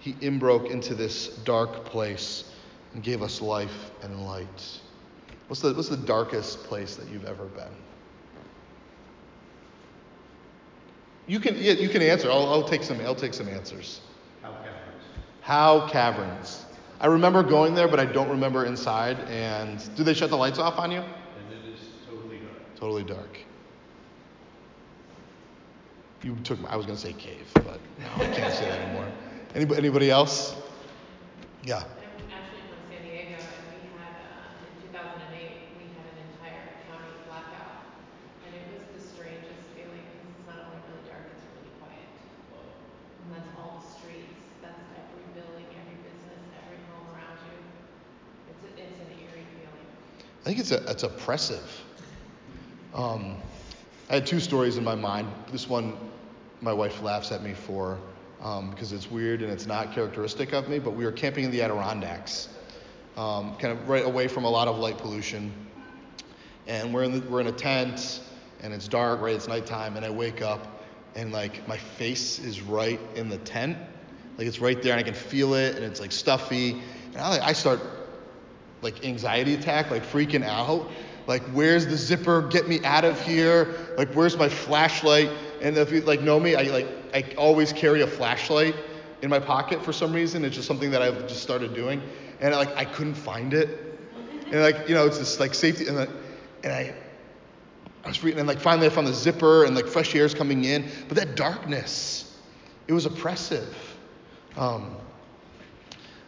He 0.00 0.16
inbroke 0.20 0.68
into 0.68 0.96
this 0.96 1.28
dark 1.28 1.84
place 1.84 2.52
and 2.92 3.02
gave 3.02 3.22
us 3.22 3.40
life 3.40 3.92
and 4.02 4.26
light. 4.26 4.80
What's 5.46 5.62
the, 5.62 5.72
what's 5.72 5.88
the 5.88 5.96
darkest 5.96 6.64
place 6.64 6.96
that 6.96 7.08
you've 7.08 7.24
ever 7.24 7.44
been? 7.44 7.72
You 11.28 11.38
can, 11.38 11.54
yeah, 11.56 11.74
you 11.74 11.88
can 11.88 12.02
answer. 12.02 12.28
I'll, 12.28 12.46
I'll, 12.46 12.68
take 12.68 12.82
some, 12.82 13.00
I'll 13.00 13.14
take 13.14 13.32
some 13.32 13.48
answers. 13.48 14.00
Howe 14.42 14.50
Caverns. 14.50 15.04
Howe 15.42 15.88
Caverns. 15.88 16.64
I 17.02 17.06
remember 17.06 17.42
going 17.42 17.74
there, 17.74 17.88
but 17.88 17.98
I 17.98 18.04
don't 18.04 18.28
remember 18.28 18.64
inside. 18.64 19.18
And 19.28 19.82
do 19.96 20.04
they 20.04 20.14
shut 20.14 20.30
the 20.30 20.36
lights 20.36 20.60
off 20.60 20.78
on 20.78 20.92
you? 20.92 21.00
And 21.00 21.06
it 21.50 21.74
is 21.74 21.80
totally 22.08 22.38
dark. 22.38 22.76
Totally 22.76 23.02
dark. 23.02 23.38
You 26.22 26.36
took. 26.44 26.60
My, 26.60 26.70
I 26.70 26.76
was 26.76 26.86
going 26.86 26.96
to 26.96 27.02
say 27.04 27.12
cave, 27.12 27.50
but 27.54 27.80
no, 27.98 28.24
I 28.24 28.28
can't 28.28 28.54
say 28.54 28.66
that 28.66 28.80
anymore. 28.82 29.08
Anybody, 29.56 29.78
anybody 29.80 30.10
else? 30.12 30.54
Yeah. 31.64 31.78
I'm 31.78 31.82
actually 32.30 32.60
from 32.70 32.78
San 32.88 33.02
Diego, 33.02 33.34
and 33.34 33.82
we 33.82 33.90
had 33.98 34.14
uh, 34.22 34.86
in 34.86 34.92
2008 34.92 35.62
I 50.42 50.44
think 50.44 50.58
it's 50.58 50.72
a, 50.72 50.82
it's 50.90 51.04
oppressive. 51.04 51.82
Um, 52.94 53.36
I 54.10 54.14
had 54.14 54.26
two 54.26 54.40
stories 54.40 54.76
in 54.76 54.82
my 54.82 54.96
mind. 54.96 55.28
This 55.52 55.68
one, 55.68 55.96
my 56.60 56.72
wife 56.72 57.00
laughs 57.00 57.30
at 57.30 57.44
me 57.44 57.54
for 57.54 57.96
um, 58.42 58.70
because 58.70 58.92
it's 58.92 59.08
weird 59.08 59.42
and 59.42 59.52
it's 59.52 59.66
not 59.66 59.92
characteristic 59.92 60.52
of 60.52 60.68
me. 60.68 60.80
But 60.80 60.90
we 60.90 61.04
were 61.04 61.12
camping 61.12 61.44
in 61.44 61.52
the 61.52 61.62
Adirondacks, 61.62 62.48
um, 63.16 63.56
kind 63.58 63.78
of 63.78 63.88
right 63.88 64.04
away 64.04 64.26
from 64.26 64.42
a 64.44 64.50
lot 64.50 64.66
of 64.66 64.78
light 64.78 64.98
pollution, 64.98 65.52
and 66.66 66.92
we're 66.92 67.04
in 67.04 67.12
the, 67.12 67.30
we're 67.30 67.40
in 67.40 67.46
a 67.46 67.52
tent 67.52 68.20
and 68.62 68.74
it's 68.74 68.88
dark, 68.88 69.20
right? 69.20 69.36
It's 69.36 69.46
nighttime, 69.46 69.96
and 69.96 70.04
I 70.04 70.10
wake 70.10 70.42
up 70.42 70.82
and 71.14 71.30
like 71.30 71.68
my 71.68 71.76
face 71.76 72.40
is 72.40 72.62
right 72.62 72.98
in 73.14 73.28
the 73.28 73.38
tent, 73.38 73.78
like 74.38 74.48
it's 74.48 74.58
right 74.60 74.82
there, 74.82 74.92
and 74.92 75.00
I 75.00 75.04
can 75.04 75.14
feel 75.14 75.54
it, 75.54 75.76
and 75.76 75.84
it's 75.84 76.00
like 76.00 76.10
stuffy, 76.10 76.82
and 77.12 77.18
I, 77.18 77.46
I 77.46 77.52
start 77.52 77.80
like 78.82 79.04
anxiety 79.04 79.54
attack, 79.54 79.90
like 79.90 80.04
freaking 80.04 80.44
out. 80.44 80.90
Like, 81.26 81.42
where's 81.52 81.86
the 81.86 81.96
zipper? 81.96 82.42
Get 82.48 82.68
me 82.68 82.84
out 82.84 83.04
of 83.04 83.20
here. 83.22 83.74
Like, 83.96 84.12
where's 84.12 84.36
my 84.36 84.48
flashlight? 84.48 85.30
And 85.60 85.78
if 85.78 85.92
you 85.92 86.00
like 86.00 86.20
know 86.20 86.40
me, 86.40 86.56
I 86.56 86.62
like 86.64 86.88
I 87.14 87.22
always 87.38 87.72
carry 87.72 88.02
a 88.02 88.06
flashlight 88.06 88.74
in 89.22 89.30
my 89.30 89.38
pocket 89.38 89.84
for 89.84 89.92
some 89.92 90.12
reason. 90.12 90.44
It's 90.44 90.56
just 90.56 90.66
something 90.66 90.90
that 90.90 91.00
I've 91.00 91.28
just 91.28 91.42
started 91.42 91.74
doing. 91.74 92.02
And 92.40 92.54
like 92.54 92.76
I 92.76 92.84
couldn't 92.84 93.14
find 93.14 93.54
it. 93.54 93.98
And 94.50 94.60
like, 94.60 94.88
you 94.88 94.94
know, 94.94 95.06
it's 95.06 95.18
just 95.18 95.38
like 95.40 95.54
safety 95.54 95.86
and, 95.86 95.96
like, 95.96 96.10
and 96.64 96.72
I 96.72 96.94
I 98.04 98.08
was 98.08 98.22
reading 98.24 98.40
and 98.40 98.48
like 98.48 98.58
finally 98.58 98.88
I 98.88 98.90
found 98.90 99.06
the 99.06 99.14
zipper 99.14 99.64
and 99.64 99.76
like 99.76 99.86
fresh 99.86 100.14
air 100.16 100.24
is 100.24 100.34
coming 100.34 100.64
in. 100.64 100.90
But 101.06 101.16
that 101.18 101.36
darkness, 101.36 102.36
it 102.88 102.92
was 102.92 103.06
oppressive. 103.06 103.76
Um, 104.56 104.96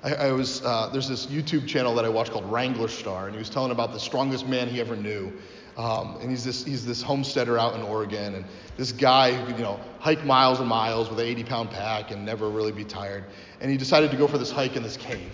I, 0.04 0.14
I 0.14 0.32
was 0.32 0.62
uh, 0.62 0.90
there's 0.92 1.08
this 1.08 1.26
YouTube 1.26 1.66
channel 1.66 1.94
that 1.94 2.04
I 2.04 2.10
watch 2.10 2.30
called 2.30 2.44
Wranglerstar, 2.44 3.24
and 3.24 3.32
he 3.32 3.38
was 3.38 3.48
telling 3.48 3.72
about 3.72 3.92
the 3.92 3.98
strongest 3.98 4.46
man 4.46 4.68
he 4.68 4.80
ever 4.80 4.94
knew. 4.94 5.32
Um, 5.78 6.18
and 6.20 6.30
he's 6.30 6.44
this 6.44 6.64
he's 6.64 6.86
this 6.86 7.02
homesteader 7.02 7.58
out 7.58 7.74
in 7.74 7.82
Oregon, 7.82 8.34
and 8.34 8.44
this 8.76 8.92
guy 8.92 9.32
who 9.32 9.46
could 9.46 9.56
you 9.56 9.64
know 9.64 9.80
hike 9.98 10.24
miles 10.24 10.60
and 10.60 10.68
miles 10.68 11.08
with 11.08 11.18
an 11.18 11.26
80 11.26 11.44
pound 11.44 11.70
pack 11.70 12.10
and 12.10 12.24
never 12.24 12.50
really 12.50 12.70
be 12.70 12.84
tired. 12.84 13.24
And 13.60 13.70
he 13.70 13.76
decided 13.76 14.10
to 14.10 14.16
go 14.16 14.28
for 14.28 14.38
this 14.38 14.52
hike 14.52 14.76
in 14.76 14.82
this 14.82 14.98
cave. 14.98 15.32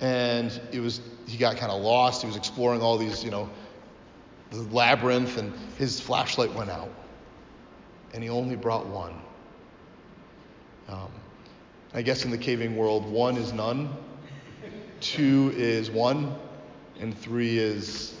And 0.00 0.58
it 0.72 0.80
was 0.80 1.00
he 1.26 1.36
got 1.36 1.56
kind 1.56 1.72
of 1.72 1.82
lost. 1.82 2.22
He 2.22 2.28
was 2.28 2.36
exploring 2.36 2.80
all 2.80 2.96
these 2.96 3.24
you 3.24 3.32
know 3.32 3.50
the 4.50 4.62
labyrinth, 4.62 5.38
and 5.38 5.52
his 5.76 6.00
flashlight 6.00 6.54
went 6.54 6.70
out, 6.70 6.90
and 8.14 8.22
he 8.22 8.30
only 8.30 8.54
brought 8.54 8.86
one. 8.86 9.20
Um, 10.88 11.10
I 11.94 12.02
guess 12.02 12.24
in 12.24 12.32
the 12.32 12.38
caving 12.38 12.76
world, 12.76 13.08
one 13.08 13.36
is 13.36 13.52
none, 13.52 13.88
two 15.00 15.52
is 15.56 15.92
one, 15.92 16.34
and 16.98 17.16
three 17.16 17.56
is 17.56 18.18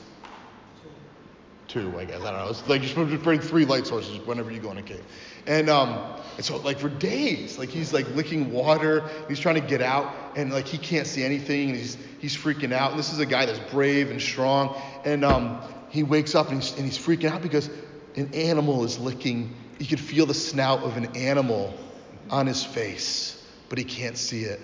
two, 1.66 1.92
I 1.98 2.04
guess. 2.04 2.20
I 2.20 2.30
don't 2.30 2.38
know. 2.38 2.50
It's 2.50 2.68
like 2.68 2.82
you're 2.82 2.90
supposed 2.90 3.10
to 3.10 3.18
bring 3.18 3.40
three 3.40 3.64
light 3.64 3.88
sources 3.88 4.24
whenever 4.24 4.52
you 4.52 4.60
go 4.60 4.70
in 4.70 4.78
a 4.78 4.82
cave. 4.82 5.02
And, 5.48 5.68
um, 5.68 5.98
and 6.36 6.44
so, 6.44 6.58
like, 6.58 6.78
for 6.78 6.88
days, 6.88 7.58
like, 7.58 7.68
he's 7.68 7.92
like 7.92 8.08
licking 8.14 8.52
water, 8.52 9.10
he's 9.28 9.40
trying 9.40 9.56
to 9.56 9.66
get 9.66 9.82
out, 9.82 10.14
and 10.36 10.52
like, 10.52 10.68
he 10.68 10.78
can't 10.78 11.08
see 11.08 11.24
anything, 11.24 11.70
and 11.70 11.76
he's, 11.76 11.98
he's 12.20 12.36
freaking 12.36 12.72
out. 12.72 12.92
And 12.92 12.98
this 12.98 13.12
is 13.12 13.18
a 13.18 13.26
guy 13.26 13.44
that's 13.44 13.58
brave 13.72 14.08
and 14.08 14.22
strong. 14.22 14.80
And 15.04 15.24
um, 15.24 15.60
he 15.90 16.04
wakes 16.04 16.36
up 16.36 16.50
and 16.50 16.62
he's, 16.62 16.76
and 16.76 16.84
he's 16.84 16.96
freaking 16.96 17.28
out 17.28 17.42
because 17.42 17.68
an 18.14 18.32
animal 18.34 18.84
is 18.84 19.00
licking, 19.00 19.52
he 19.80 19.86
could 19.86 20.00
feel 20.00 20.26
the 20.26 20.34
snout 20.34 20.84
of 20.84 20.96
an 20.96 21.16
animal 21.16 21.74
on 22.30 22.46
his 22.46 22.64
face 22.64 23.40
but 23.74 23.80
he 23.80 23.84
can't 23.84 24.16
see 24.16 24.42
it. 24.42 24.60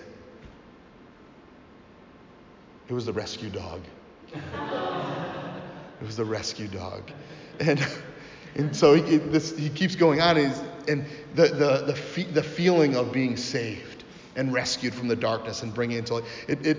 It 2.87 2.93
was 2.93 3.05
the 3.05 3.11
rescue 3.11 3.49
dog. 3.49 3.81
it 4.33 4.41
was 6.01 6.15
the 6.15 6.23
rescue 6.23 6.69
dog. 6.69 7.11
And, 7.59 7.85
and 8.55 8.73
so 8.73 8.93
he, 8.93 9.17
this, 9.17 9.57
he 9.57 9.67
keeps 9.67 9.97
going 9.97 10.21
on, 10.21 10.37
and, 10.37 10.55
and 10.87 11.05
the, 11.35 11.47
the, 11.47 11.83
the, 11.87 11.93
fe- 11.93 12.31
the 12.31 12.41
feeling 12.41 12.95
of 12.95 13.11
being 13.11 13.35
saved 13.35 14.05
and 14.37 14.53
rescued 14.53 14.93
from 14.93 15.09
the 15.09 15.15
darkness 15.17 15.61
and 15.61 15.73
bringing 15.73 15.97
it 15.97 16.09
into. 16.09 16.23
It, 16.47 16.65
it, 16.65 16.77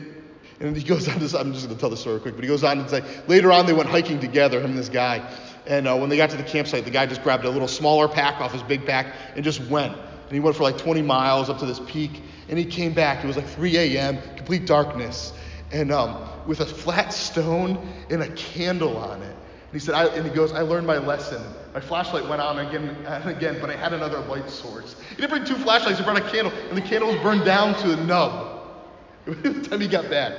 and 0.61 0.75
he 0.75 0.85
goes 0.85 1.07
on 1.09 1.19
to, 1.19 1.29
say, 1.29 1.39
I'm 1.39 1.53
just 1.53 1.67
going 1.67 1.77
to 1.77 1.81
tell 1.81 1.91
the 1.91 1.99
story 1.99 2.19
quick, 2.19 2.35
but 2.35 2.45
he 2.45 2.49
goes 2.49 2.65
on 2.65 2.79
to 2.79 2.89
say, 2.89 3.03
later 3.29 3.53
on 3.53 3.67
they 3.67 3.75
went 3.75 3.91
hiking 3.91 4.21
together, 4.21 4.59
him 4.59 4.71
and 4.71 4.79
this 4.79 4.89
guy. 4.89 5.31
And 5.67 5.87
uh, 5.87 5.99
when 5.99 6.09
they 6.09 6.17
got 6.17 6.31
to 6.31 6.39
the 6.39 6.45
campsite, 6.45 6.87
the 6.87 6.91
guy 6.91 7.05
just 7.05 7.23
grabbed 7.23 7.45
a 7.45 7.51
little 7.51 7.69
smaller 7.69 8.09
pack 8.09 8.41
off 8.41 8.55
his 8.55 8.63
big 8.63 8.87
pack 8.87 9.15
and 9.37 9.45
just 9.45 9.61
went. 9.69 9.95
And 10.33 10.39
he 10.39 10.41
went 10.41 10.57
for 10.57 10.63
like 10.63 10.79
20 10.79 11.03
miles 11.03 11.51
up 11.51 11.59
to 11.59 11.67
this 11.67 11.79
peak. 11.81 12.23
And 12.49 12.59
he 12.59 12.65
came 12.65 12.95
back. 12.95 13.23
It 13.23 13.27
was 13.27 13.37
like 13.37 13.47
3 13.49 13.77
a.m., 13.77 14.17
complete 14.35 14.65
darkness, 14.65 15.35
and 15.71 15.93
um, 15.93 16.27
with 16.47 16.61
a 16.61 16.65
flat 16.65 17.13
stone 17.13 17.87
and 18.09 18.23
a 18.23 18.29
candle 18.29 18.97
on 18.97 19.21
it. 19.21 19.27
And 19.27 19.73
he 19.75 19.79
said, 19.79 19.95
I, 19.95 20.07
and 20.07 20.27
he 20.27 20.35
goes, 20.35 20.55
I 20.55 20.63
learned 20.63 20.87
my 20.87 20.97
lesson. 20.97 21.43
My 21.75 21.81
flashlight 21.81 22.27
went 22.31 22.41
on 22.41 22.61
again 22.61 22.97
and 23.07 23.29
again, 23.29 23.59
but 23.61 23.69
I 23.69 23.77
had 23.77 23.93
another 23.93 24.21
light 24.21 24.49
source. 24.49 24.97
He 25.11 25.17
didn't 25.17 25.29
bring 25.29 25.45
two 25.45 25.57
flashlights, 25.57 25.99
he 25.99 26.05
brought 26.05 26.17
a 26.17 26.31
candle, 26.31 26.51
and 26.71 26.79
the 26.79 26.83
candle 26.83 27.13
was 27.13 27.21
burned 27.21 27.45
down 27.45 27.75
to 27.83 27.93
a 27.93 27.97
nub 28.03 28.63
by 29.27 29.35
the 29.35 29.69
time 29.69 29.83
he 29.83 29.87
got 29.87 30.09
back. 30.09 30.33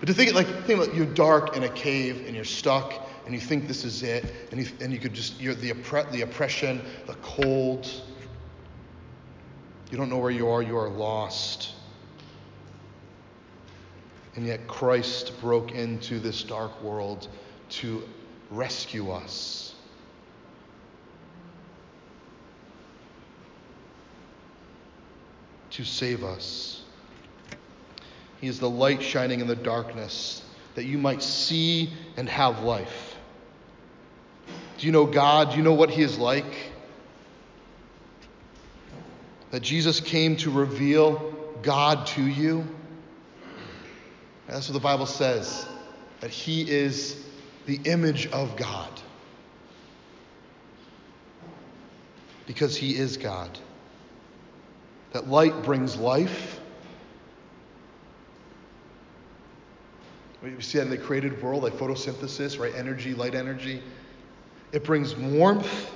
But 0.00 0.06
to 0.08 0.12
think, 0.12 0.34
like, 0.34 0.48
think 0.64 0.82
about 0.82 0.96
you're 0.96 1.06
dark 1.06 1.56
in 1.56 1.62
a 1.62 1.68
cave 1.68 2.24
and 2.26 2.34
you're 2.34 2.44
stuck 2.44 2.94
and 3.26 3.32
you 3.32 3.40
think 3.40 3.68
this 3.68 3.84
is 3.84 4.02
it, 4.02 4.48
and 4.50 4.60
you, 4.60 4.68
and 4.80 4.92
you 4.92 4.98
could 4.98 5.14
just, 5.14 5.40
you're 5.40 5.54
the, 5.54 5.70
oppre- 5.70 6.10
the 6.10 6.22
oppression, 6.22 6.82
the 7.06 7.14
cold, 7.22 7.88
you 9.90 9.96
don't 9.98 10.08
know 10.08 10.18
where 10.18 10.30
you 10.30 10.48
are, 10.48 10.62
you 10.62 10.76
are 10.76 10.88
lost. 10.88 11.74
And 14.36 14.46
yet 14.46 14.68
Christ 14.68 15.40
broke 15.40 15.72
into 15.72 16.20
this 16.20 16.44
dark 16.44 16.80
world 16.82 17.28
to 17.70 18.02
rescue 18.50 19.10
us. 19.10 19.74
To 25.70 25.84
save 25.84 26.22
us. 26.22 26.82
He 28.40 28.46
is 28.46 28.60
the 28.60 28.70
light 28.70 29.02
shining 29.02 29.40
in 29.40 29.46
the 29.46 29.56
darkness 29.56 30.42
that 30.76 30.84
you 30.84 30.98
might 30.98 31.22
see 31.22 31.92
and 32.16 32.28
have 32.28 32.60
life. 32.60 33.16
Do 34.78 34.86
you 34.86 34.92
know 34.92 35.04
God? 35.04 35.50
Do 35.50 35.56
you 35.56 35.62
know 35.62 35.74
what 35.74 35.90
He 35.90 36.02
is 36.02 36.16
like? 36.16 36.69
That 39.50 39.60
Jesus 39.60 40.00
came 40.00 40.36
to 40.36 40.50
reveal 40.50 41.34
God 41.62 42.06
to 42.08 42.22
you. 42.22 42.66
That's 44.46 44.68
what 44.68 44.74
the 44.74 44.80
Bible 44.80 45.06
says, 45.06 45.66
that 46.20 46.30
He 46.30 46.68
is 46.68 47.24
the 47.66 47.80
image 47.84 48.26
of 48.28 48.56
God. 48.56 48.88
Because 52.46 52.76
He 52.76 52.96
is 52.96 53.16
God. 53.16 53.58
That 55.12 55.28
light 55.28 55.62
brings 55.62 55.96
life. 55.96 56.60
We 60.42 60.60
see 60.62 60.78
that 60.78 60.84
in 60.84 60.90
the 60.90 60.96
created 60.96 61.42
world, 61.42 61.64
like 61.64 61.74
photosynthesis, 61.74 62.58
right? 62.58 62.74
Energy, 62.74 63.14
light 63.14 63.34
energy. 63.34 63.82
It 64.72 64.84
brings 64.84 65.14
warmth 65.14 65.90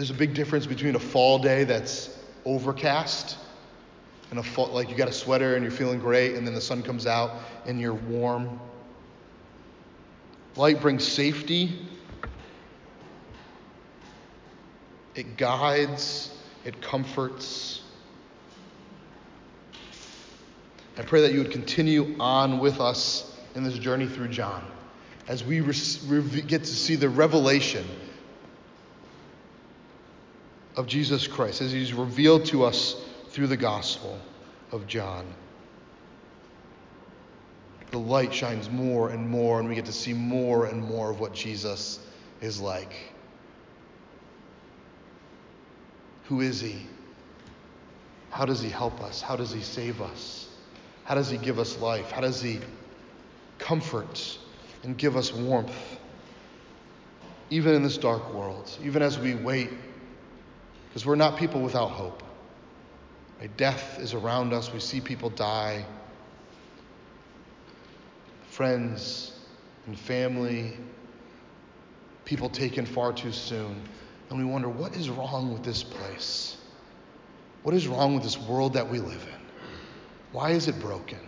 There's 0.00 0.08
a 0.08 0.14
big 0.14 0.32
difference 0.32 0.64
between 0.64 0.94
a 0.94 0.98
fall 0.98 1.40
day 1.40 1.64
that's 1.64 2.08
overcast 2.46 3.36
and 4.30 4.38
a 4.38 4.42
fall, 4.42 4.68
like 4.68 4.88
you 4.88 4.96
got 4.96 5.10
a 5.10 5.12
sweater 5.12 5.56
and 5.56 5.62
you're 5.62 5.70
feeling 5.70 5.98
great, 5.98 6.36
and 6.36 6.46
then 6.46 6.54
the 6.54 6.60
sun 6.62 6.82
comes 6.82 7.06
out 7.06 7.42
and 7.66 7.78
you're 7.78 7.92
warm. 7.92 8.58
Light 10.56 10.80
brings 10.80 11.06
safety, 11.06 11.86
it 15.14 15.36
guides, 15.36 16.34
it 16.64 16.80
comforts. 16.80 17.82
I 20.96 21.02
pray 21.02 21.20
that 21.20 21.34
you 21.34 21.40
would 21.40 21.52
continue 21.52 22.16
on 22.18 22.58
with 22.58 22.80
us 22.80 23.38
in 23.54 23.64
this 23.64 23.76
journey 23.76 24.06
through 24.06 24.28
John 24.28 24.64
as 25.28 25.44
we 25.44 25.60
re- 25.60 25.74
re- 26.06 26.40
get 26.40 26.64
to 26.64 26.74
see 26.74 26.94
the 26.94 27.10
revelation 27.10 27.84
of 30.76 30.86
Jesus 30.86 31.26
Christ 31.26 31.60
as 31.60 31.72
he's 31.72 31.92
revealed 31.92 32.46
to 32.46 32.64
us 32.64 32.96
through 33.28 33.48
the 33.48 33.56
gospel 33.56 34.18
of 34.72 34.86
John. 34.86 35.26
The 37.90 37.98
light 37.98 38.32
shines 38.32 38.70
more 38.70 39.10
and 39.10 39.28
more, 39.28 39.58
and 39.58 39.68
we 39.68 39.74
get 39.74 39.86
to 39.86 39.92
see 39.92 40.12
more 40.12 40.66
and 40.66 40.82
more 40.82 41.10
of 41.10 41.18
what 41.18 41.34
Jesus 41.34 41.98
is 42.40 42.60
like. 42.60 42.92
Who 46.24 46.40
is 46.40 46.60
he? 46.60 46.86
How 48.30 48.44
does 48.44 48.60
he 48.60 48.68
help 48.68 49.00
us? 49.00 49.20
How 49.20 49.34
does 49.34 49.50
he 49.50 49.60
save 49.60 50.00
us? 50.00 50.48
How 51.04 51.16
does 51.16 51.28
he 51.28 51.36
give 51.36 51.58
us 51.58 51.78
life? 51.78 52.12
How 52.12 52.20
does 52.20 52.40
he 52.40 52.60
comfort 53.58 54.38
and 54.84 54.96
give 54.96 55.16
us 55.16 55.32
warmth? 55.32 55.74
Even 57.50 57.74
in 57.74 57.82
this 57.82 57.98
dark 57.98 58.32
world, 58.32 58.70
even 58.84 59.02
as 59.02 59.18
we 59.18 59.34
wait 59.34 59.70
because 60.90 61.06
we're 61.06 61.14
not 61.14 61.38
people 61.38 61.60
without 61.60 61.90
hope. 61.90 62.20
Right? 63.38 63.56
Death 63.56 64.00
is 64.00 64.12
around 64.12 64.52
us. 64.52 64.72
We 64.72 64.80
see 64.80 65.00
people 65.00 65.30
die. 65.30 65.86
Friends 68.48 69.38
and 69.86 69.96
family, 69.96 70.76
people 72.24 72.48
taken 72.48 72.84
far 72.84 73.12
too 73.12 73.30
soon. 73.30 73.80
And 74.28 74.38
we 74.38 74.44
wonder, 74.44 74.68
what 74.68 74.96
is 74.96 75.08
wrong 75.08 75.52
with 75.52 75.62
this 75.62 75.84
place? 75.84 76.56
What 77.62 77.74
is 77.74 77.86
wrong 77.86 78.14
with 78.14 78.24
this 78.24 78.38
world 78.38 78.72
that 78.72 78.88
we 78.88 78.98
live 78.98 79.22
in? 79.22 79.40
Why 80.32 80.50
is 80.50 80.66
it 80.66 80.80
broken? 80.80 81.20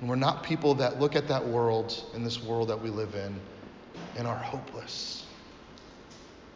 And 0.00 0.08
we're 0.08 0.16
not 0.16 0.42
people 0.42 0.74
that 0.74 0.98
look 0.98 1.14
at 1.14 1.28
that 1.28 1.46
world 1.46 2.04
and 2.12 2.26
this 2.26 2.42
world 2.42 2.68
that 2.68 2.82
we 2.82 2.90
live 2.90 3.14
in 3.14 3.38
and 4.16 4.26
are 4.26 4.36
hopeless. 4.36 5.27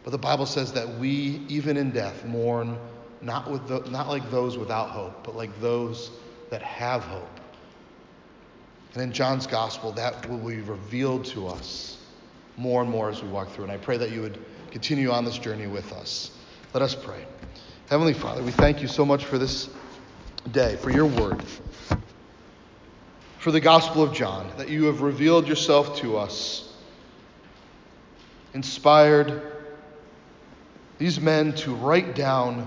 But 0.03 0.11
the 0.11 0.17
Bible 0.17 0.45
says 0.45 0.73
that 0.73 0.97
we, 0.97 1.41
even 1.47 1.77
in 1.77 1.91
death, 1.91 2.25
mourn 2.25 2.77
not, 3.21 3.49
with 3.49 3.67
the, 3.67 3.79
not 3.89 4.09
like 4.09 4.29
those 4.29 4.57
without 4.57 4.89
hope, 4.89 5.23
but 5.23 5.35
like 5.35 5.59
those 5.61 6.11
that 6.49 6.61
have 6.61 7.03
hope. 7.03 7.39
And 8.93 9.01
in 9.01 9.13
John's 9.13 9.47
gospel, 9.47 9.91
that 9.93 10.29
will 10.29 10.37
be 10.37 10.57
revealed 10.57 11.25
to 11.25 11.47
us 11.47 11.97
more 12.57 12.81
and 12.81 12.91
more 12.91 13.09
as 13.09 13.23
we 13.23 13.29
walk 13.29 13.49
through. 13.51 13.63
And 13.63 13.71
I 13.71 13.77
pray 13.77 13.97
that 13.97 14.11
you 14.11 14.21
would 14.21 14.37
continue 14.71 15.09
on 15.09 15.25
this 15.25 15.37
journey 15.37 15.67
with 15.67 15.91
us. 15.93 16.31
Let 16.73 16.83
us 16.83 16.93
pray. 16.93 17.25
Heavenly 17.89 18.13
Father, 18.13 18.43
we 18.43 18.51
thank 18.51 18.81
you 18.81 18.87
so 18.87 19.05
much 19.05 19.25
for 19.25 19.37
this 19.37 19.69
day, 20.51 20.75
for 20.75 20.91
your 20.91 21.05
word, 21.05 21.43
for 23.39 23.51
the 23.51 23.61
gospel 23.61 24.03
of 24.03 24.13
John, 24.13 24.51
that 24.57 24.69
you 24.69 24.85
have 24.85 25.01
revealed 25.01 25.47
yourself 25.47 25.97
to 26.01 26.17
us, 26.17 26.73
inspired 28.53 29.52
these 31.03 31.19
men 31.19 31.51
to 31.51 31.75
write 31.75 32.15
down 32.15 32.65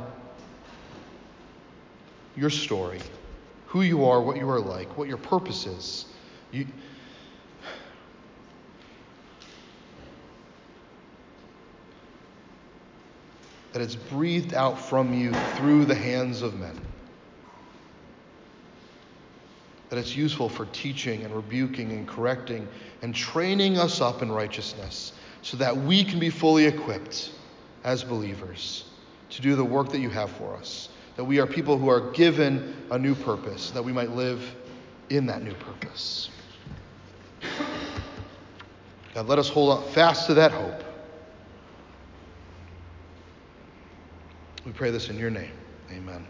your 2.36 2.50
story, 2.50 3.00
who 3.64 3.80
you 3.80 4.04
are, 4.04 4.20
what 4.20 4.36
you 4.36 4.46
are 4.46 4.60
like, 4.60 4.98
what 4.98 5.08
your 5.08 5.16
purpose 5.16 5.64
is. 5.64 6.04
You, 6.52 6.66
that 13.72 13.80
it's 13.80 13.94
breathed 13.94 14.52
out 14.52 14.78
from 14.78 15.14
you 15.14 15.32
through 15.56 15.86
the 15.86 15.94
hands 15.94 16.42
of 16.42 16.60
men. 16.60 16.78
That 19.88 19.98
it's 19.98 20.14
useful 20.14 20.50
for 20.50 20.66
teaching 20.66 21.24
and 21.24 21.34
rebuking 21.34 21.90
and 21.90 22.06
correcting 22.06 22.68
and 23.00 23.14
training 23.14 23.78
us 23.78 24.02
up 24.02 24.20
in 24.20 24.30
righteousness 24.30 25.14
so 25.40 25.56
that 25.56 25.74
we 25.74 26.04
can 26.04 26.18
be 26.18 26.28
fully 26.28 26.66
equipped 26.66 27.30
as 27.86 28.04
believers 28.04 28.84
to 29.30 29.40
do 29.40 29.56
the 29.56 29.64
work 29.64 29.90
that 29.90 30.00
you 30.00 30.10
have 30.10 30.30
for 30.30 30.54
us. 30.56 30.90
That 31.14 31.24
we 31.24 31.38
are 31.38 31.46
people 31.46 31.78
who 31.78 31.88
are 31.88 32.10
given 32.10 32.74
a 32.90 32.98
new 32.98 33.14
purpose, 33.14 33.70
that 33.70 33.82
we 33.82 33.92
might 33.92 34.10
live 34.10 34.54
in 35.08 35.24
that 35.26 35.42
new 35.42 35.54
purpose. 35.54 36.28
God, 39.14 39.28
let 39.28 39.38
us 39.38 39.48
hold 39.48 39.82
fast 39.92 40.26
to 40.26 40.34
that 40.34 40.52
hope. 40.52 40.82
We 44.66 44.72
pray 44.72 44.90
this 44.90 45.08
in 45.08 45.16
your 45.16 45.30
name. 45.30 45.52
Amen. 45.90 46.26